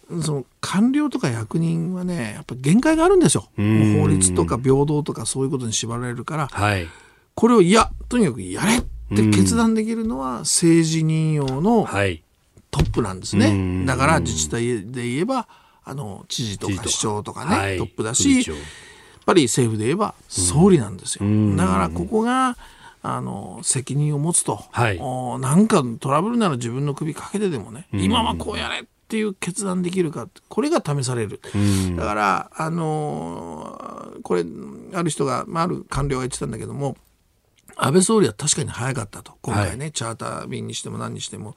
[0.10, 6.48] ら、その官僚とか役人はねやっぱ限界があるんですよ、法律とか平等とかそういうことに縛られるから。
[6.48, 6.88] はい。
[7.36, 12.24] これをいやとにかくやれって決断できるのは政治任用のはい。
[12.72, 13.48] トップなんですね。
[13.48, 13.86] うん。
[13.86, 15.50] だから自治体で言えば、
[15.84, 16.88] あの、知事とかか。
[16.88, 17.78] 市長とかね、はい。
[17.78, 18.46] トップだし、
[19.26, 21.26] ぱり政府で言えば総理なんですよ。
[21.26, 21.56] ん。
[21.56, 22.58] だからここが、
[23.04, 24.98] あの、責任を持つと、はい。
[25.00, 31.42] おなんかトラブルなら自分の首かけてでもね、今はこうやれっていう決断できるか、これが試される。
[31.96, 34.46] だから、あのこれ、
[34.94, 36.96] ある人が、まあ、ある官僚が言ってたんだけども、
[37.76, 39.34] 安倍総理は確かに早かったと。
[39.42, 41.56] 今回ね、チャーター便にしても何にしても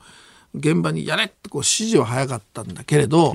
[0.54, 3.34] 現場にやれってこう指示は早かったんだけれど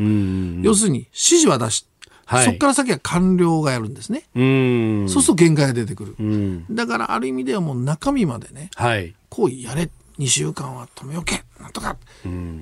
[0.62, 1.86] 要するに指示は出し、
[2.30, 2.46] はい。
[2.46, 5.10] そこから先は官僚がやるんですね、うん。
[5.10, 6.66] そうすると限界が出てくる、うん。
[6.70, 9.16] だからある意味ではもう中身までねはい。
[9.30, 9.90] こうやれ。
[10.20, 11.44] 2週間は止めおけ。
[11.60, 11.96] なんとか、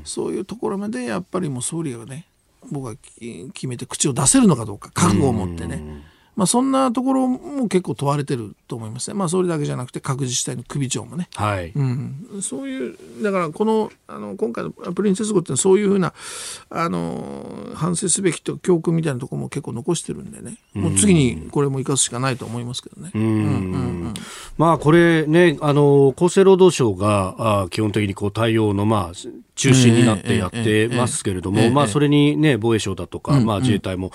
[0.04, 2.28] そういうところまでやっぱりもう総理がね
[2.72, 4.92] 僕はき決めて口を出せるのかどうか。
[4.92, 5.84] 覚悟を持ってね、
[6.38, 11.72] まあ、そんなところも結構問われてると思いますね、まあ、総理だけじゃなくて各自治体の首長もね、はい。
[11.76, 16.14] うん、そういうだからこのあの今回のプリンセス号ってそういうふうな
[16.70, 23.12] あの反省すべきと教訓みたいなところも結構残してるんでね、もう次にこれも生かすしかないと思いますけどね。
[24.60, 29.14] まあこれね、あの、厚生労働省があ基本的にこう対応のまあ
[29.58, 34.12] 中心になってやってますけれども、まあそれにね、防衛省だとか、まあ自衛隊も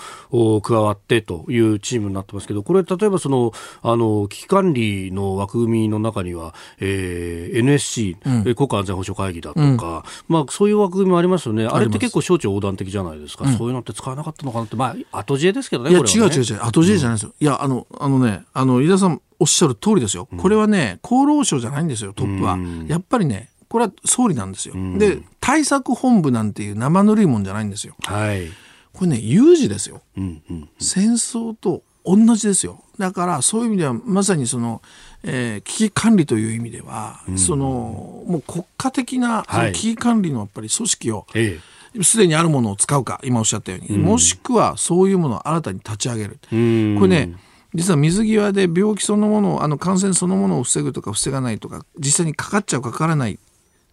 [0.61, 3.51] 加わってというチームになってますけど、これ例えばその、
[3.81, 11.65] あの、危機管理の枠組みの中には、えー NSC、えー国家安全保障会議だとか、まあそういう枠組みもありますよね。
[11.65, 13.47] あれって結構省庁横断的じゃないですか。
[13.51, 16.59] そういうのって使わなかったのかなって、まあ後知恵ですけどね、いや、ね違う違う違う。
[16.63, 17.33] 後知恵じゃないですよ。
[17.39, 20.27] いや、あの、あのね、あの、井田さんおっしゃる通りですよ。
[20.37, 22.57] これはね、厚労省じゃないんですよ、トップは。
[22.87, 24.75] やっぱりね、これは総理なんですよ。
[24.99, 27.95] で、対策本部なんていう生ぬるいもんじゃないんですよ。
[28.03, 28.47] はい。
[28.93, 30.03] これね、有事ですよ。
[30.15, 30.69] うんうん。
[30.79, 32.83] 戦争と同じですよ。
[32.99, 34.83] だから、そういう意味では、まさにその、
[35.23, 41.59] えー危機管理という意味では、その、もう国家的な、危機管理のやっぱり組織を、え
[42.03, 46.37] すでにあるものを使うか、今おっしゃったように、もしくはそういうものを新たに立ち上げる。
[46.51, 46.55] え。
[46.55, 46.59] う
[46.97, 47.35] んこれね、
[47.73, 53.39] 実は水際で病気そのものを、あの感染そのものを防ぐとか防がないとか、実際にかかっちゃうかからない、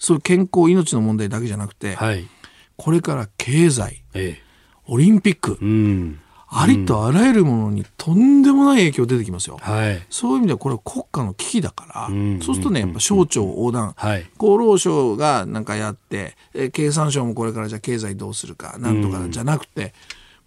[0.00, 2.26] そういう健康、命の問題だけじゃなくて、はい。
[2.76, 4.42] これから経済、ええ。
[4.86, 6.18] オリンピック、うん。
[6.48, 9.58] ありとあらゆるものにとんでもない影響出てきますよ。
[9.60, 10.04] はい。
[10.10, 14.22] そういう意味ではこれは国家の危機だから、んそうするとね、やっぱ省庁横断、はい。
[14.36, 19.92] 厚労省がなんかやって、えー経産省もこれからじゃあ経済どうするか、なんとかじゃなくて、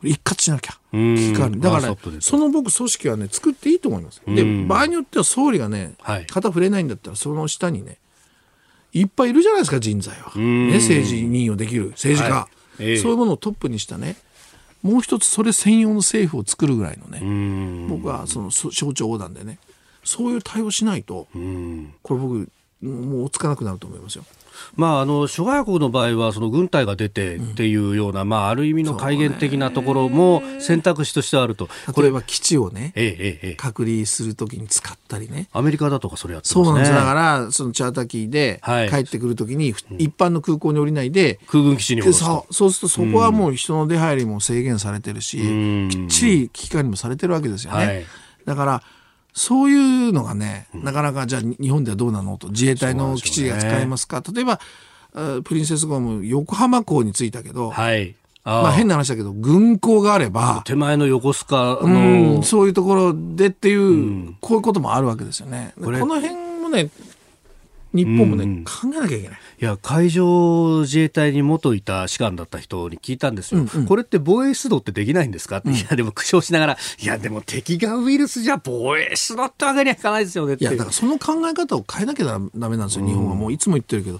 [0.01, 0.73] 一括しなきゃ。
[0.91, 1.61] うん危機管理。
[1.61, 4.21] だから、ワンストップでとその僕組織はね、作っていいと思います。
[4.25, 7.99] で、場合によっては総理がね、はい肩触れないんだったら、その下にね、
[8.93, 10.39] いっぱいいるじゃないですか、人材は。
[10.39, 14.15] んね、政治任用できる政治家、はいええそういうものをトップにしたね、
[14.81, 17.87] もう一つそれ専用の政府を作るぐらいのね、うん。
[17.87, 19.59] 僕はそのそ省庁横断でね、
[20.03, 21.93] そういう対応しないと、うん。
[22.01, 22.49] これ僕、
[22.81, 24.25] もう追っつかなくなると思いますよ。
[24.75, 35.47] まあ、あの諸外国の場合はその軍隊が出てっていうような、まあ、ある意味の戒厳的なところも選択肢としてあると、これ、例えば基地をね、ええええええ、隔離するときに使ったりね。
[35.53, 36.65] アメリカだとかそれやってますね。
[36.65, 36.93] そうなんです。
[36.93, 38.89] だから、そのチャーター機ではい。
[38.89, 42.09] 帰ってくるときに、一般の空港に降りないで、空軍基地にそ
[42.49, 45.89] うそうするとそこはもう人の出入りも制限されてるし、ん。
[45.89, 47.85] きっちり危機管理もされてるわけですよね。
[47.85, 48.05] はい。
[48.45, 48.83] だから、
[49.33, 49.75] そうい
[50.09, 54.59] うのがね、なかなかじゃあ日本ではどうなのと、自衛隊の基地が使えますか、例えば、
[55.15, 58.15] あプリンセス号も横浜港に着いたけど、はい。
[58.43, 58.63] ああ。
[58.63, 65.73] まあ変な話だけど、軍港があれば、手前の横須賀うのん、そういうところでっていう、こういうこともあるわけですよね。
[65.81, 66.89] この辺もね、
[67.93, 69.39] 日本もね、うん考えなきゃいけない。
[69.61, 75.57] いや海上自衛隊に元いた士官だった人に聞いたんですよ、これって防衛出動ってできないんですか？
[75.57, 83.35] って、いやでも苦笑しながらいやでも敵がウイルスじゃ防衛出動ってわけにはいかないですよねっていや、だからその考え方を変えなきゃダメなんですよ、日本は。
[83.35, 84.19] もういつも言ってるけど。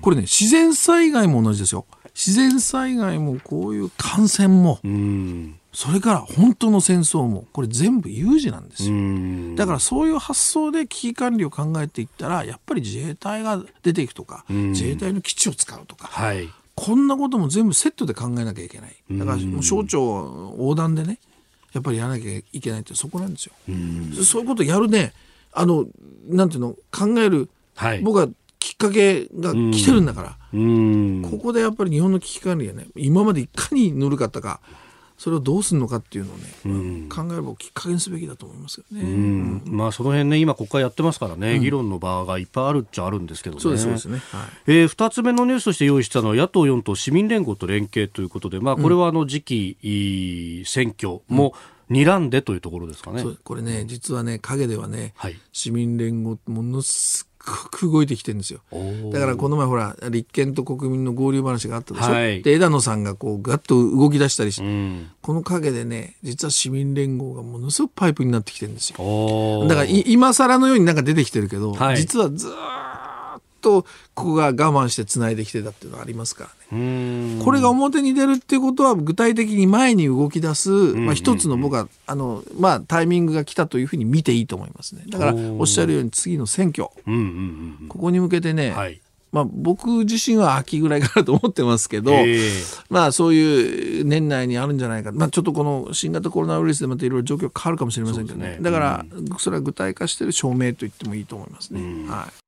[0.00, 1.86] これね、自然災害も同じですよ。
[2.14, 9.56] 自然災害もこういう感染も、うんそれから本当の戦争もこれ全部有事なんですよ。
[9.56, 18.96] だからそういう発想で危機管理を考えていったらやっぱり自衛隊が出ていくとか自衛隊の基地を使うとか、はい、こんなことも全部セットで考えなきゃいけない。
[19.10, 21.18] だからもう省庁横断でね
[21.72, 23.52] やっぱりやらなきゃいけないってそこなんですよ。
[24.24, 25.12] そういうことやるね。
[25.52, 25.86] あの
[26.28, 28.00] なんていうの考える、はい。
[28.00, 28.28] 僕は
[28.60, 31.28] きっかけが来てるんだから、うん。
[31.28, 34.60] ここでやっぱり日本の危機管理がね今までいかにぬるかったか
[35.24, 39.00] それをどうするのかっていうのをね、考えればきっかけにすべきだと思いますよね。
[39.00, 43.62] うんまあその辺ね今国会やってますからね、議論の場がいっぱいあるっちゃあるんですけどね。
[43.62, 44.18] そうですそうですね。
[44.18, 44.50] はい。
[44.66, 51.54] えー、2つ目のニュースとして用意したのは野党4党市民連合と連携ということで、まあ、これはあの次期、選挙も
[51.90, 53.24] 睨んでというところですかね。
[53.44, 58.60] これね実はね陰ではね、はい市民連合ものすごく動いてきてるんですよ。
[59.12, 62.42] だからこの前ほら立憲と国民の合流話があったでしょ、はい。
[62.42, 65.10] で枝野さんがこうガッと動き出したりして、うん。
[65.20, 69.66] この陰でね実は市民連合がものすごくパイプになってきてるんですよ。
[69.68, 71.96] だからい今更のようになんか出てきてるけど、はい。
[71.96, 72.93] 実はずーっと
[73.70, 73.84] こ
[74.14, 77.36] こが我慢してつないできてたっていうのはありますからね。
[77.38, 77.44] うん。
[77.44, 85.04] これが表に出るっていうことは具体的に前に動き出す、まあ、一つの僕はあの、まあ、タイミングが来たというふうに見ていいと思いますね。
[85.08, 86.88] だからおっしゃるように次の選挙。
[87.06, 89.00] うんうんうんここに向けてね、はい。
[89.34, 92.50] まあ、僕自身は秋ぐらいからと思ってますけど、ええ。
[92.88, 98.50] まあそういう年内にあるんじゃないか、まあ、ちょっとこの新型コロナウイルスでまたいろいろ状況変わるかもしれませんけどね。
[98.50, 98.58] ね。
[98.60, 99.04] だから
[99.38, 101.80] それは具体化している証明と言ってもいいと思いますね。
[102.08, 102.43] はい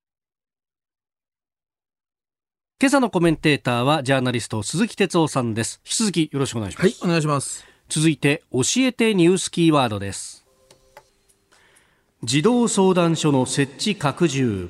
[2.78, 5.80] 今朝のコメンテーターはジャーナリスト鈴木哲夫さんです。
[5.86, 7.64] 引き続きよろしくお願いします、はい、お願いします。
[7.88, 10.44] 続いて教えてニュースキーワードです。
[12.22, 14.68] 児童相談所の設置拡充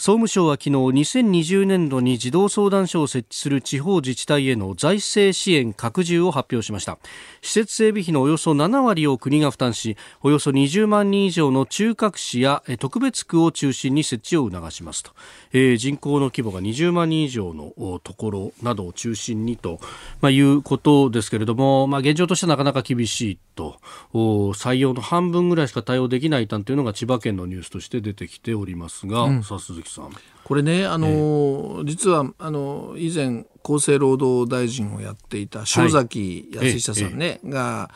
[0.00, 6.96] 総務省は昨日2020年度に児童相談所を設置する地方自治体への財政支援拡充を発表しました。
[7.42, 15.10] 施設整備費のおよそ7割を国が負担しおよそ20万人以上の中核市やえ特別区を中心に設置を促しますと、
[15.52, 19.80] えー人口の規模が20万人以上のおところなどを中心にと、
[20.22, 23.76] まあ、いうことですけれども、まあ、現状としてはなかなか厳しいと。
[24.14, 30.10] お採用の半分ぐらいしか対応できないなんていうのが千葉県のニュースとして出てきておりますが、さあ鈴木さん。
[30.44, 37.90] これね、あのー実はあの以前厚生労働大臣をやっていた塩崎康久さんね、が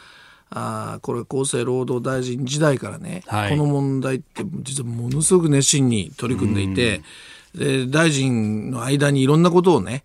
[0.50, 3.50] あーこれ厚生労働大臣時代からね、はい。
[3.50, 7.02] この問題って実はものすごく熱心に取り組んでいて、
[7.54, 10.04] で大臣の間にいろんなことをね、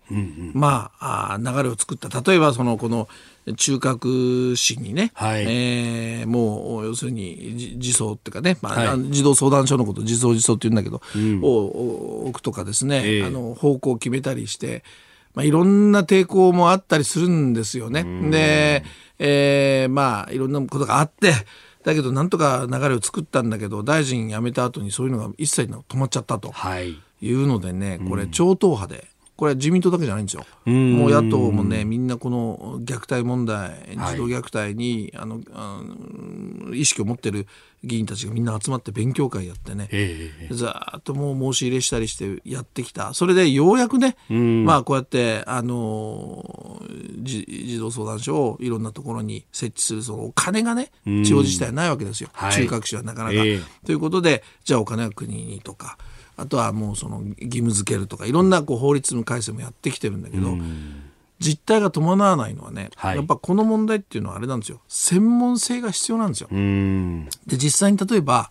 [0.54, 2.08] まああー流れを作った。
[2.20, 3.08] 例えばそのこの
[3.56, 5.44] 中核市にね、はい。
[5.48, 9.10] えーもう要するにじ児相っていうかね、まあはい。
[9.10, 11.02] 児童相談所のこと児相児相って言うんだけど、
[11.42, 13.24] をを置くとかですね、ええ。
[13.24, 14.84] あの方向を決めたりして、
[15.34, 18.04] まあ、いろんな抵抗もあったりするんですよね。
[18.30, 18.84] で、
[19.18, 21.32] えーまあいろんなことがあって
[21.84, 26.52] だけどなんとか流れを作ったんだけど大臣辞めた後にそういうのが一切止まっちゃったと。
[26.52, 29.10] はいいうのでねこれ超党派で。
[29.40, 30.44] これは自民党だけじゃないんですよ。
[30.70, 37.46] んもう野党もね、みんなこの虐待問題、はい児童虐待に、あの、あの意識を持ってる
[37.82, 43.14] 議員たちがみんな集まって勉強会やってね、えーっともう申し入れしたりしてやってきた。
[43.14, 46.82] それでようやくね、まあこうやって、あの
[47.22, 52.28] 児童相談所をいろんなところに設置するそのお金がね、地方自治体はないわけですよ。
[52.34, 53.36] はい中核市はなかなか。
[53.36, 55.96] ええということで、じゃあお金は国にとか、
[56.40, 60.56] あとはもうその義務付けるとか、いろんなこう法律の改正もやってきてるんだけど、
[61.38, 64.80] 実態が伴わないのはね、はいやっぱこの問題っていうのはあれなんですよ。
[64.88, 66.48] 専門性が必要なんですよ。
[66.50, 68.50] うんで、実際に例えば、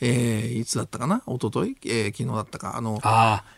[0.00, 1.22] えーいつだったかな？
[1.26, 2.98] 一昨日、えー昨日だったか、あの、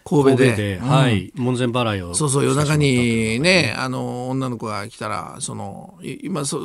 [0.04, 0.76] 神戸で。
[0.76, 0.88] うん。
[0.88, 1.32] はい。
[1.36, 6.60] 門前払いをそうそう、夜中にね、あの、女の子が来たら、その、い今、そ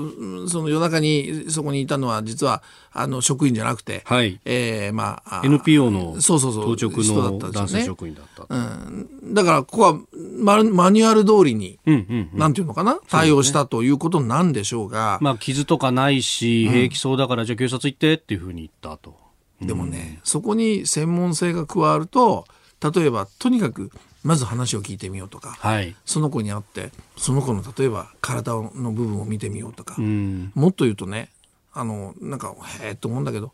[0.48, 4.40] その夜中にそこにいたのは、実は、あの、職員じゃなくて、はい。
[4.46, 8.46] えーまあ、あ NPO のそうそうそう当直の男性職員だった。
[8.48, 10.00] うん、だから、ここは
[10.40, 12.40] ママニュアル通りに、うんうんうん。
[12.40, 19.16] なんていうのかな、対応したということなんでしょうが、まあ傷とかないし平気そうだからじゃあ警察行ってっていうふうに言ったと
[19.62, 22.46] でもね、そこに専門性が加わると、
[22.94, 23.92] 例えば、とにかく、
[24.24, 25.96] まず話を聞いてみようとか、はい。
[26.06, 30.52] その子に会って、その子の例えば体の部分を見てみようとか、うん。
[30.56, 31.30] もっと言うとね、
[31.74, 33.52] あの、なんか、へえと思うんだけど、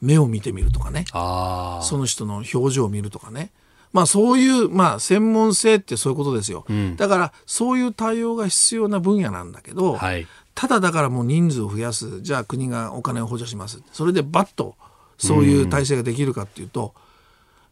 [0.00, 3.50] 目を見てみるとかね、ああその人の表情を見るとかね。
[3.92, 6.64] まあそういう、まあ専門性ってそういうことですよ。
[6.96, 10.26] だからそういう対応が必要な分野なんだけど、はい。
[10.54, 13.82] ただだからもう人数を増やす、じゃあ国がお金を補助します。
[13.92, 14.76] それでバッと
[15.18, 16.94] そういう体制ができるかっていうと、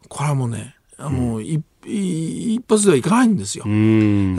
[0.08, 3.64] これはもうね、もう一一発ではいかないんですよ。
[3.64, 3.70] だ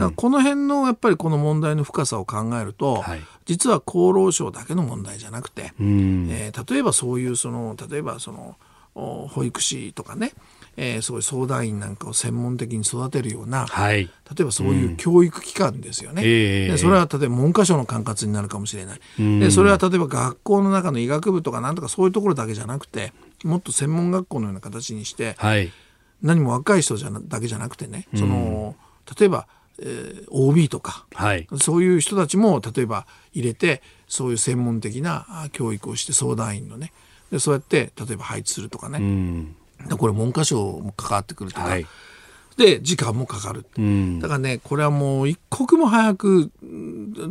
[0.06, 8.56] からこの辺のやっぱりこの問題の深さを考えると、はい、実は厚労省だけの問題じゃなくて、えー、例えばそういうその例えばその
[8.94, 10.32] 保育士とかね、
[10.76, 14.10] えー、そういう相談員なんかを専門的に育てるような、はい、例
[14.40, 23.12] えばそういう教育機関ですよね、うん、でそれは例えば文科省の管轄になるかもしれない、うん、でそれは例えば学校の中の医学部とかなんとかそういうところだけじゃなくて
[23.44, 25.70] もっと専門学校のような形にして、はい、
[26.22, 28.74] 何も若い人じゃだけじゃなくてねその、
[29.18, 29.46] 例えば
[29.78, 36.92] えー、OB とか、はい、そういう人たちも例えば入れてそういう専門的な教育をして相談員のね。
[37.30, 39.56] でそうやって例えば配置するとかね、うん、
[39.98, 41.86] これ文科省も関わってくるとか、はい、
[42.56, 46.50] で時間もかかる、うん、だからねこれはもう一刻も早く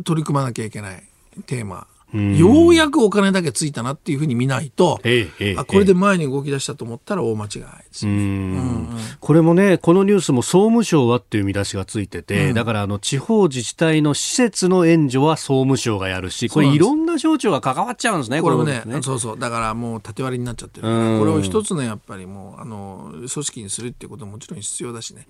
[0.04, 1.02] 取り組まなきゃいけない
[1.46, 8.06] テーマようやくお金だけついたなっていうふうに見ないと、ええ、あこれで前に動き出したと思ったら大間違いです。
[8.06, 8.88] よね、うん、
[9.20, 19.02] これもね、このニュースも総務省はっていう見出しがついてて、うん、だからあの地方自治体の施設の援助は総務省がやるし、これいろんな省庁が関わっちゃうんですね、これもね、ね。
[19.02, 25.26] そうそう、だからもう縦割りになっちゃってる、これを一つのやっぱりもうあの組織にするっていうことももちろん必要だしね、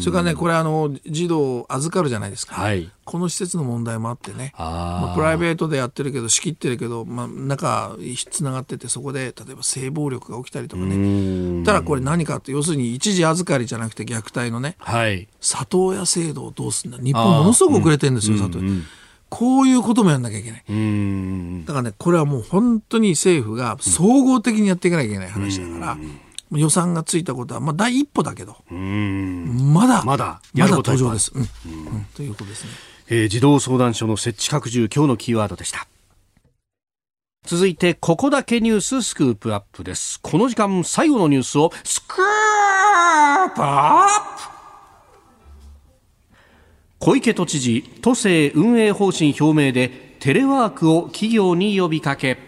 [0.00, 7.96] それからね、これあの児童を預かるじゃないですか、はい、この施設の問題もあってね、まあ、プライベートでやってるけど、仕切ってるけど、まあ、中
[8.30, 18.82] つながってて、そこで例えば性暴力が起きたりとかね、ただこれ何かって、要するに一時預かりじゃなくて虐待のね、はい、里親制度をどうすんだ、日本ものすごく遅れてるんですよ、里親。
[19.28, 21.64] こういうこともやんなきゃいけない。
[21.64, 25.98] だからね、これはもう本当に政府が総合的にやっていかなきゃいけない話だから、
[26.58, 31.32] 予算がついたことは、まあ、第一歩だけど、まだ、まだ、まだ登場です。
[31.34, 31.48] うん、うん、
[32.16, 32.70] ということですね。
[33.08, 35.86] えー、児童相談所の設置拡充、今日のキーワードでした。
[37.50, 40.20] 続いて、ここだけニューススクープアップです。
[40.22, 44.42] この時間、最後のニュースを、スクープアップ
[47.00, 49.88] 小池都知事、都政運営方針表明で、
[50.20, 52.38] テレワークを企業に呼びかけ。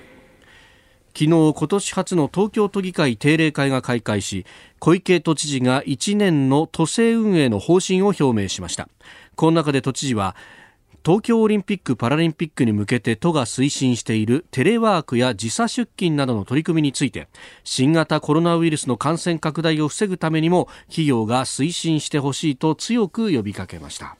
[1.14, 4.46] 昨日、今年初の東京都議会定例会が開会し、
[4.78, 8.88] 小池都知事が1年の都政運営の方針を表明しました。
[9.34, 10.36] この中で都知事は、
[11.04, 17.26] 東京オリンピック・パラリンピックに向けて都が推進しているテレワークや時差出勤などの取り組みについて
[17.64, 24.16] 新型コロナウイルスの感染拡大を防ぐためにも企業が推進してほしいと強く呼びかけました。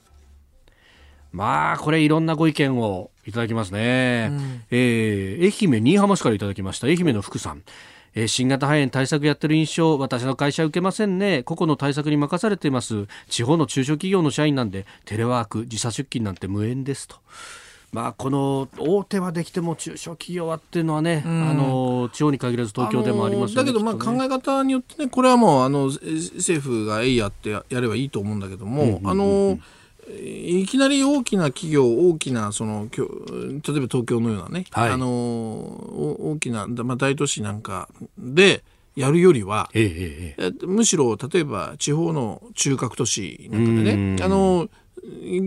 [1.31, 6.87] まあこれいろんなご意見をいただきますね、うん、えー、愛媛新居浜市からいただきました。
[6.87, 7.63] 愛媛の福さん
[8.15, 11.43] えー、新型肺炎対策やってる印象私の会社受けませんね。
[11.43, 13.07] 個々の対策に任されています。
[13.29, 17.17] 地方の中小企業の社員なんでテレワーク時差出勤なんて無縁ですと。
[17.93, 29.59] まあ、この大手はできても中小企業はっていうのはね、うん、あの地方に限らず東京でもあります、ね、だけど、まあ、考え方によってねこれはもうあの政府がえいやってやればいいと思うんだけども、あの
[30.09, 37.87] いきなり大きな企業、大きなその例えば東京のようなね、はい、あの大きな、まあ、大都市なんか
[38.17, 38.63] で
[38.95, 44.69] やるよりは、えええ、むしろ例えば地方の中核都市なんかでねあの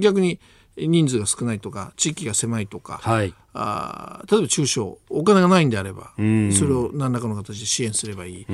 [0.00, 0.40] 逆に
[0.76, 8.46] 人数が少ないとか地域が狭いとか、はい、あ例えば中小お金がないんであればそれを何らかの形で支援すればいい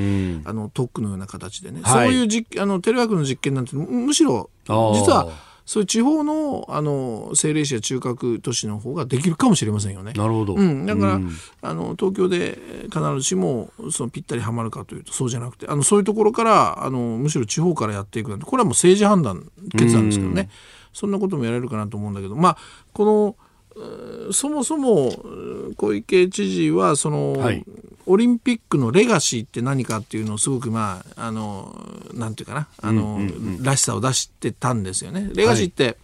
[0.45, 4.73] あの特区のような形でね、はい、そういうじあのテレワークの実験なんてむしろ実
[5.11, 5.33] は
[5.73, 10.13] そういう地方のあの政令市や中核都市の方ができるかもしれませんよね。
[10.13, 11.31] なるほど、うん、だから、うん、
[11.63, 12.59] あの東京で
[12.93, 20.49] 必ずしもそのぴったりはまるかというとそうじゃなくてあのそういうところからあのむしろ地方からやっていくなんてこれはもう政治判断決断ですけどね、うん、
[20.93, 22.37] そんなこともやれるかなと思うんだけど。
[22.37, 22.59] まあ
[22.93, 23.37] この
[24.33, 25.13] そもそも
[25.77, 27.65] 小池知事はその、はい、
[28.07, 31.75] オリンピックのレガシーって何かっていうのをすごくまああの
[32.15, 35.31] なんていうかなあの、うんうんうん、らしさを出してたんですよね。
[35.35, 35.97] レガシーって、はい、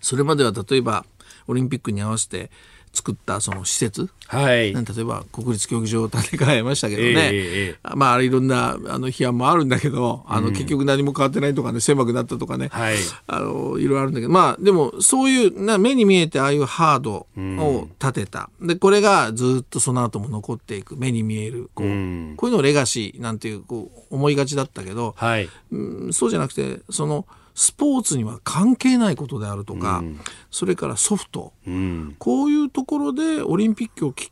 [0.00, 1.04] それまでは例えば
[1.46, 2.50] オリンピックに合わせて
[2.92, 14.32] 作ったその施設、はい、例えば国立競技場を建て替えましたけどね、えー、まあいろんなあの批判もあるんだけどあの、結局何も変わってないとかね狭くなったとかね、はい、あのいろいろあるんだけど。
[14.32, 20.96] まあでもそういうな目に見えてああいうハードを立てた、うん、でこれがずっとその後も残っていく。
[20.96, 21.86] 目に見えるこう。
[21.86, 34.30] うん、こういうのをレガシーなんていうこう思いがちだったけど、はい、うん、そうじゃなくてそのスポーツには関係ないことであるとか、うん、それからソフト、うん、こういうところでオリンピックをきっ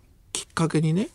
[0.55, 1.09] かけにね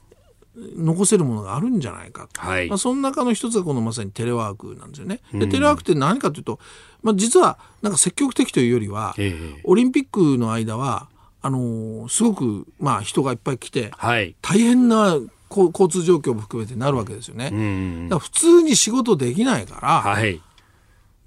[0.56, 5.20] 残せるものがあるんじゃないか、はい、まあ、その中の一つがこのまさにテレワークなんですよね。
[5.34, 6.60] でテレワークって何かというと、
[7.02, 11.10] まあ、実はなんか積極的というよりは、えー、オリンピックの間は
[11.42, 17.50] あのー、すごく、まあ、人がいっぱい来て、はい、大変な交通状況も含めてなるわけですよね。
[17.52, 18.10] うん。
[18.10, 20.42] だから普通に仕事できないから、はい。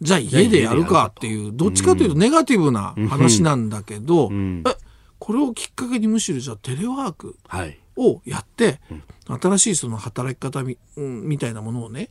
[0.01, 4.30] じゃあ家でやるかっていう、どっちかというとネガティブな話なんだけど、
[5.18, 7.78] これをきっかけにむしろじゃあテレワークはい。
[7.99, 8.80] をやって、
[9.26, 12.11] 新しいその働き方み,、うん、みたいなものをね、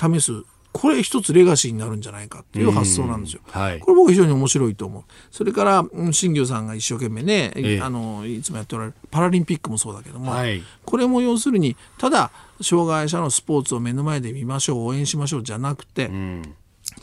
[0.00, 0.42] 試す。
[0.70, 3.40] これ一つレガシーになるんじゃないかっていう発想なんですよ。
[3.48, 5.04] はいこれ僕非常に面白いと思う。
[5.30, 12.30] それから、うん新業さんが一生懸命ね、ええあの、いつもやっておられるパラリンピックもそうだけども、はいこれも要するに、ただ、
[12.60, 16.54] 障害者のスポーツを目の前で見ましょう、応援しましょうじゃなくて、うん。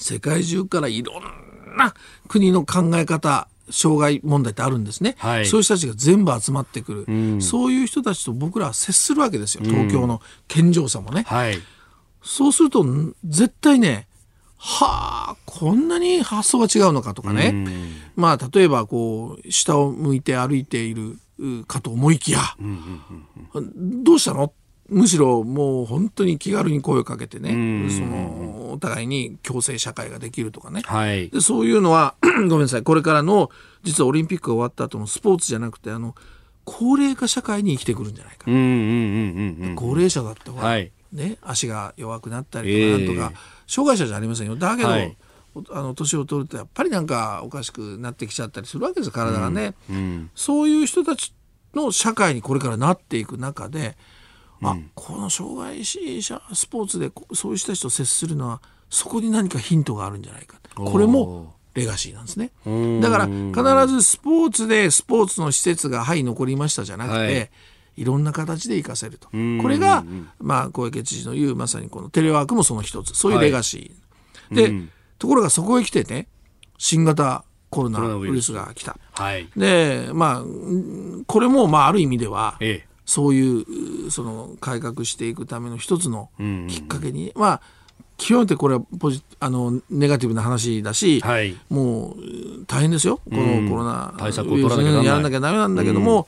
[0.04, 1.24] 世界中からいろん
[1.78, 1.94] な
[2.28, 5.46] 国の考え方障害問題ってあるんですね、はい。
[5.46, 7.42] そういう人たちが全部集まってくる、ん。
[7.42, 9.64] そういう人たちと僕らは接するわけですよ。
[9.64, 11.58] 東京の健常者もね、はい。
[12.22, 14.08] そうするとん絶対ね
[14.58, 17.54] はあこんなに発想が違うのかとかね、
[18.16, 22.40] まあ例えばこう下を向いて歩いているうかと思いきや、
[23.76, 24.54] どうしたの
[24.90, 27.50] むしろもう本当に気軽に声をかけてね、
[27.90, 31.30] そのお互いに共生社会ができるとかね、はい。
[31.30, 32.84] でそういうのは ごめんなさい。
[32.84, 33.50] これからの
[33.84, 36.16] 実はオリンピックが終わった後のスポーツじゃなくてあの
[36.66, 38.68] 高齢化社会に生きてくるんじゃないか、うんうんうん
[39.62, 39.76] うんうん。
[39.76, 40.92] 高齢者だってほら、はい。
[41.14, 44.56] ね、足が弱くなったりとかなんとか、障害者じゃありませんよ。
[44.56, 45.16] だけど、はい。
[45.56, 50.30] おあの年を取るとやっぱりなんかおかしくなってきちゃったりするわけですよ体がね、うん。
[50.36, 51.34] そういう人たち
[51.74, 53.96] の社会にこれからなっていく中で、
[54.72, 67.50] あこの障害者スポーツでこそういう人たちと接するのはそこに何かヒントがあるんじゃないかこれもレガシーなんですねんだから必ずスポーツでスポーツの施設がはい残りましたじゃなくて、はい
[67.98, 69.30] いろんな形で活かせると。
[69.36, 70.04] んこれが、
[70.40, 73.16] まあ、小池知事の言う、まさにこのテレワークもその一つ。
[73.16, 74.56] そういうレガシー。
[74.56, 76.28] で、うんところがそこへ来てね、
[76.78, 78.98] 新型コロナウイルスが来た。
[79.14, 79.48] はい。
[79.56, 82.95] で、まあ、うんこれも、まあ、ある意味では、ええ。
[83.06, 86.68] そういう、うその、改革していくための一つのん。
[86.68, 87.62] きっかけに、まあ、
[88.18, 91.56] 極めてこれはポジあのネガティブな話だし、はい。
[91.70, 92.22] もう
[92.62, 96.28] う大変ですよ、このコロナ対策を取らなきゃやらなきゃダメなんだけども、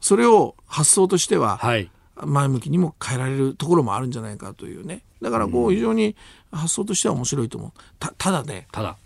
[0.00, 1.90] それを発想としては、はい。
[2.14, 5.02] 前向きにも変えられるところもあるんじゃないかというね。
[5.22, 6.14] だからこう非常に
[6.52, 7.72] 発想としては面白いと思う。
[7.98, 8.96] たただねただ。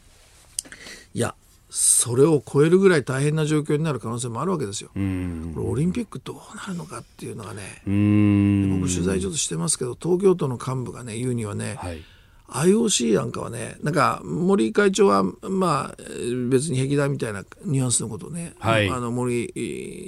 [1.15, 1.35] いや
[1.79, 4.89] それを超えるぐらい大変な状況になる可能性もあるわけですよ。
[4.97, 5.53] うん。
[5.55, 8.81] これオリンピックどうなるのかっていうのがねうん。
[8.81, 12.03] 僕取材ちょっとしてますけど東京都の幹部がね言うにはね、はい。
[12.49, 19.61] IOC なんかはねなんか森会長はまあえー別に壁だみたいなニュアンスのことをね、はいあの森え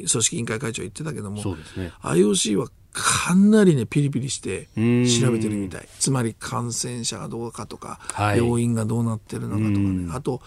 [0.04, 10.40] ー組織委員会会長は言ってたけどもね IOC はかなりねピリピリしてん調べてるみたいつまり感染者がどうかとか、はい病院がどうなってるのかとかねあと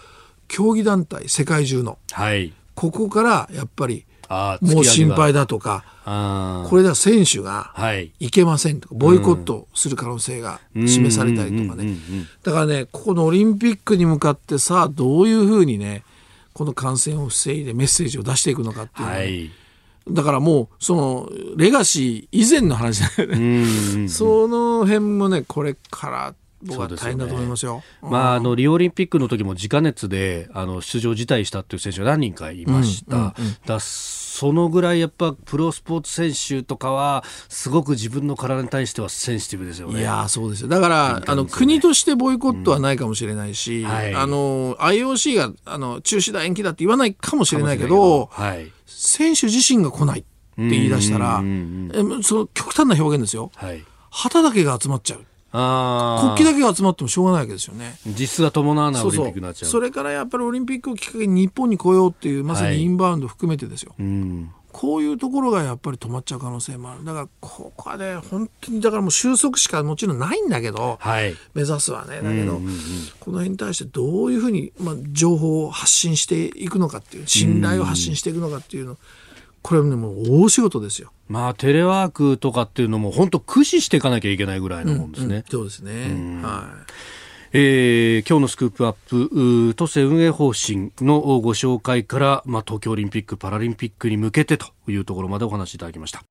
[0.52, 2.54] 競技団体世界中のはい。
[2.76, 4.06] ここからやっぱり
[4.62, 5.41] もう心配だ。
[5.41, 5.86] だとか。
[6.04, 8.12] これでは選手がはい。
[8.20, 11.95] いけませんとかボイコットする可能性が示されたりとかね
[12.43, 16.04] だからねここのオリンピックに向かってさあどういうふうにね
[16.54, 19.52] この感染を防いでメッセージを出していくのかっていうね、はい。
[20.10, 23.64] だからもうそのレガシー以前の話だようね、
[24.06, 24.10] ん。
[24.10, 27.18] その辺もねこれから僕はそうですよね。
[27.18, 27.84] 大変だと思いますよ。
[28.01, 33.34] まあ、あのリオオリンピックの時も直熱であの出場辞退したっていう選手が何人かいました、
[33.66, 39.99] だそのぐらいやっぱプロスポーツ選手とかはすごく自分の体に対してはセンシティブですよね。
[39.99, 40.70] いやーそうですよ。
[40.70, 44.16] だから、あの国としてボイコットはないかもしれないし、はい。
[44.16, 48.72] あの IOC があの中止だ延期だって言わないかもしれないけどはい。
[48.86, 51.91] 選手自身が来ないって言い出したら、うん。
[51.93, 53.51] えその極端な表現ですよ。
[53.55, 57.97] はい、旗だけが集まっちゃう国旗だけが集まってもしょうがないわけですよね。
[58.06, 59.72] 実質が伴わないオリンピックになっちゃう。
[59.72, 62.78] それからやっぱりオリンピックをきっかけに日本に来ようっていうまさはい。
[62.78, 64.52] にインバウンド含めてですよ、うん。
[64.72, 67.04] こういうところがやっぱり止まっちゃう可能性もある。
[67.04, 71.36] だからここはね本当にだからもう収束しかもちろんないんだけど、はい。
[71.54, 72.22] 目指すはね。
[72.22, 72.62] だけど、
[73.20, 78.97] この辺に対してどういうふうに、まあ、情報を発信していくのかっていう信頼を発信していくのかっていうの
[79.62, 81.12] これはねもう大仕事ですよ。
[81.28, 85.43] まあテレワークとかっていうのも本当駆使していかなきゃいけないぐらいのもんですね。
[85.49, 86.91] そうですね、はい
[87.53, 96.24] えー今日のスクープアップ都政運営方針のご紹介から、まあ、東京オリンピック・パラリンピックに向けてというところまでお話しいただきました。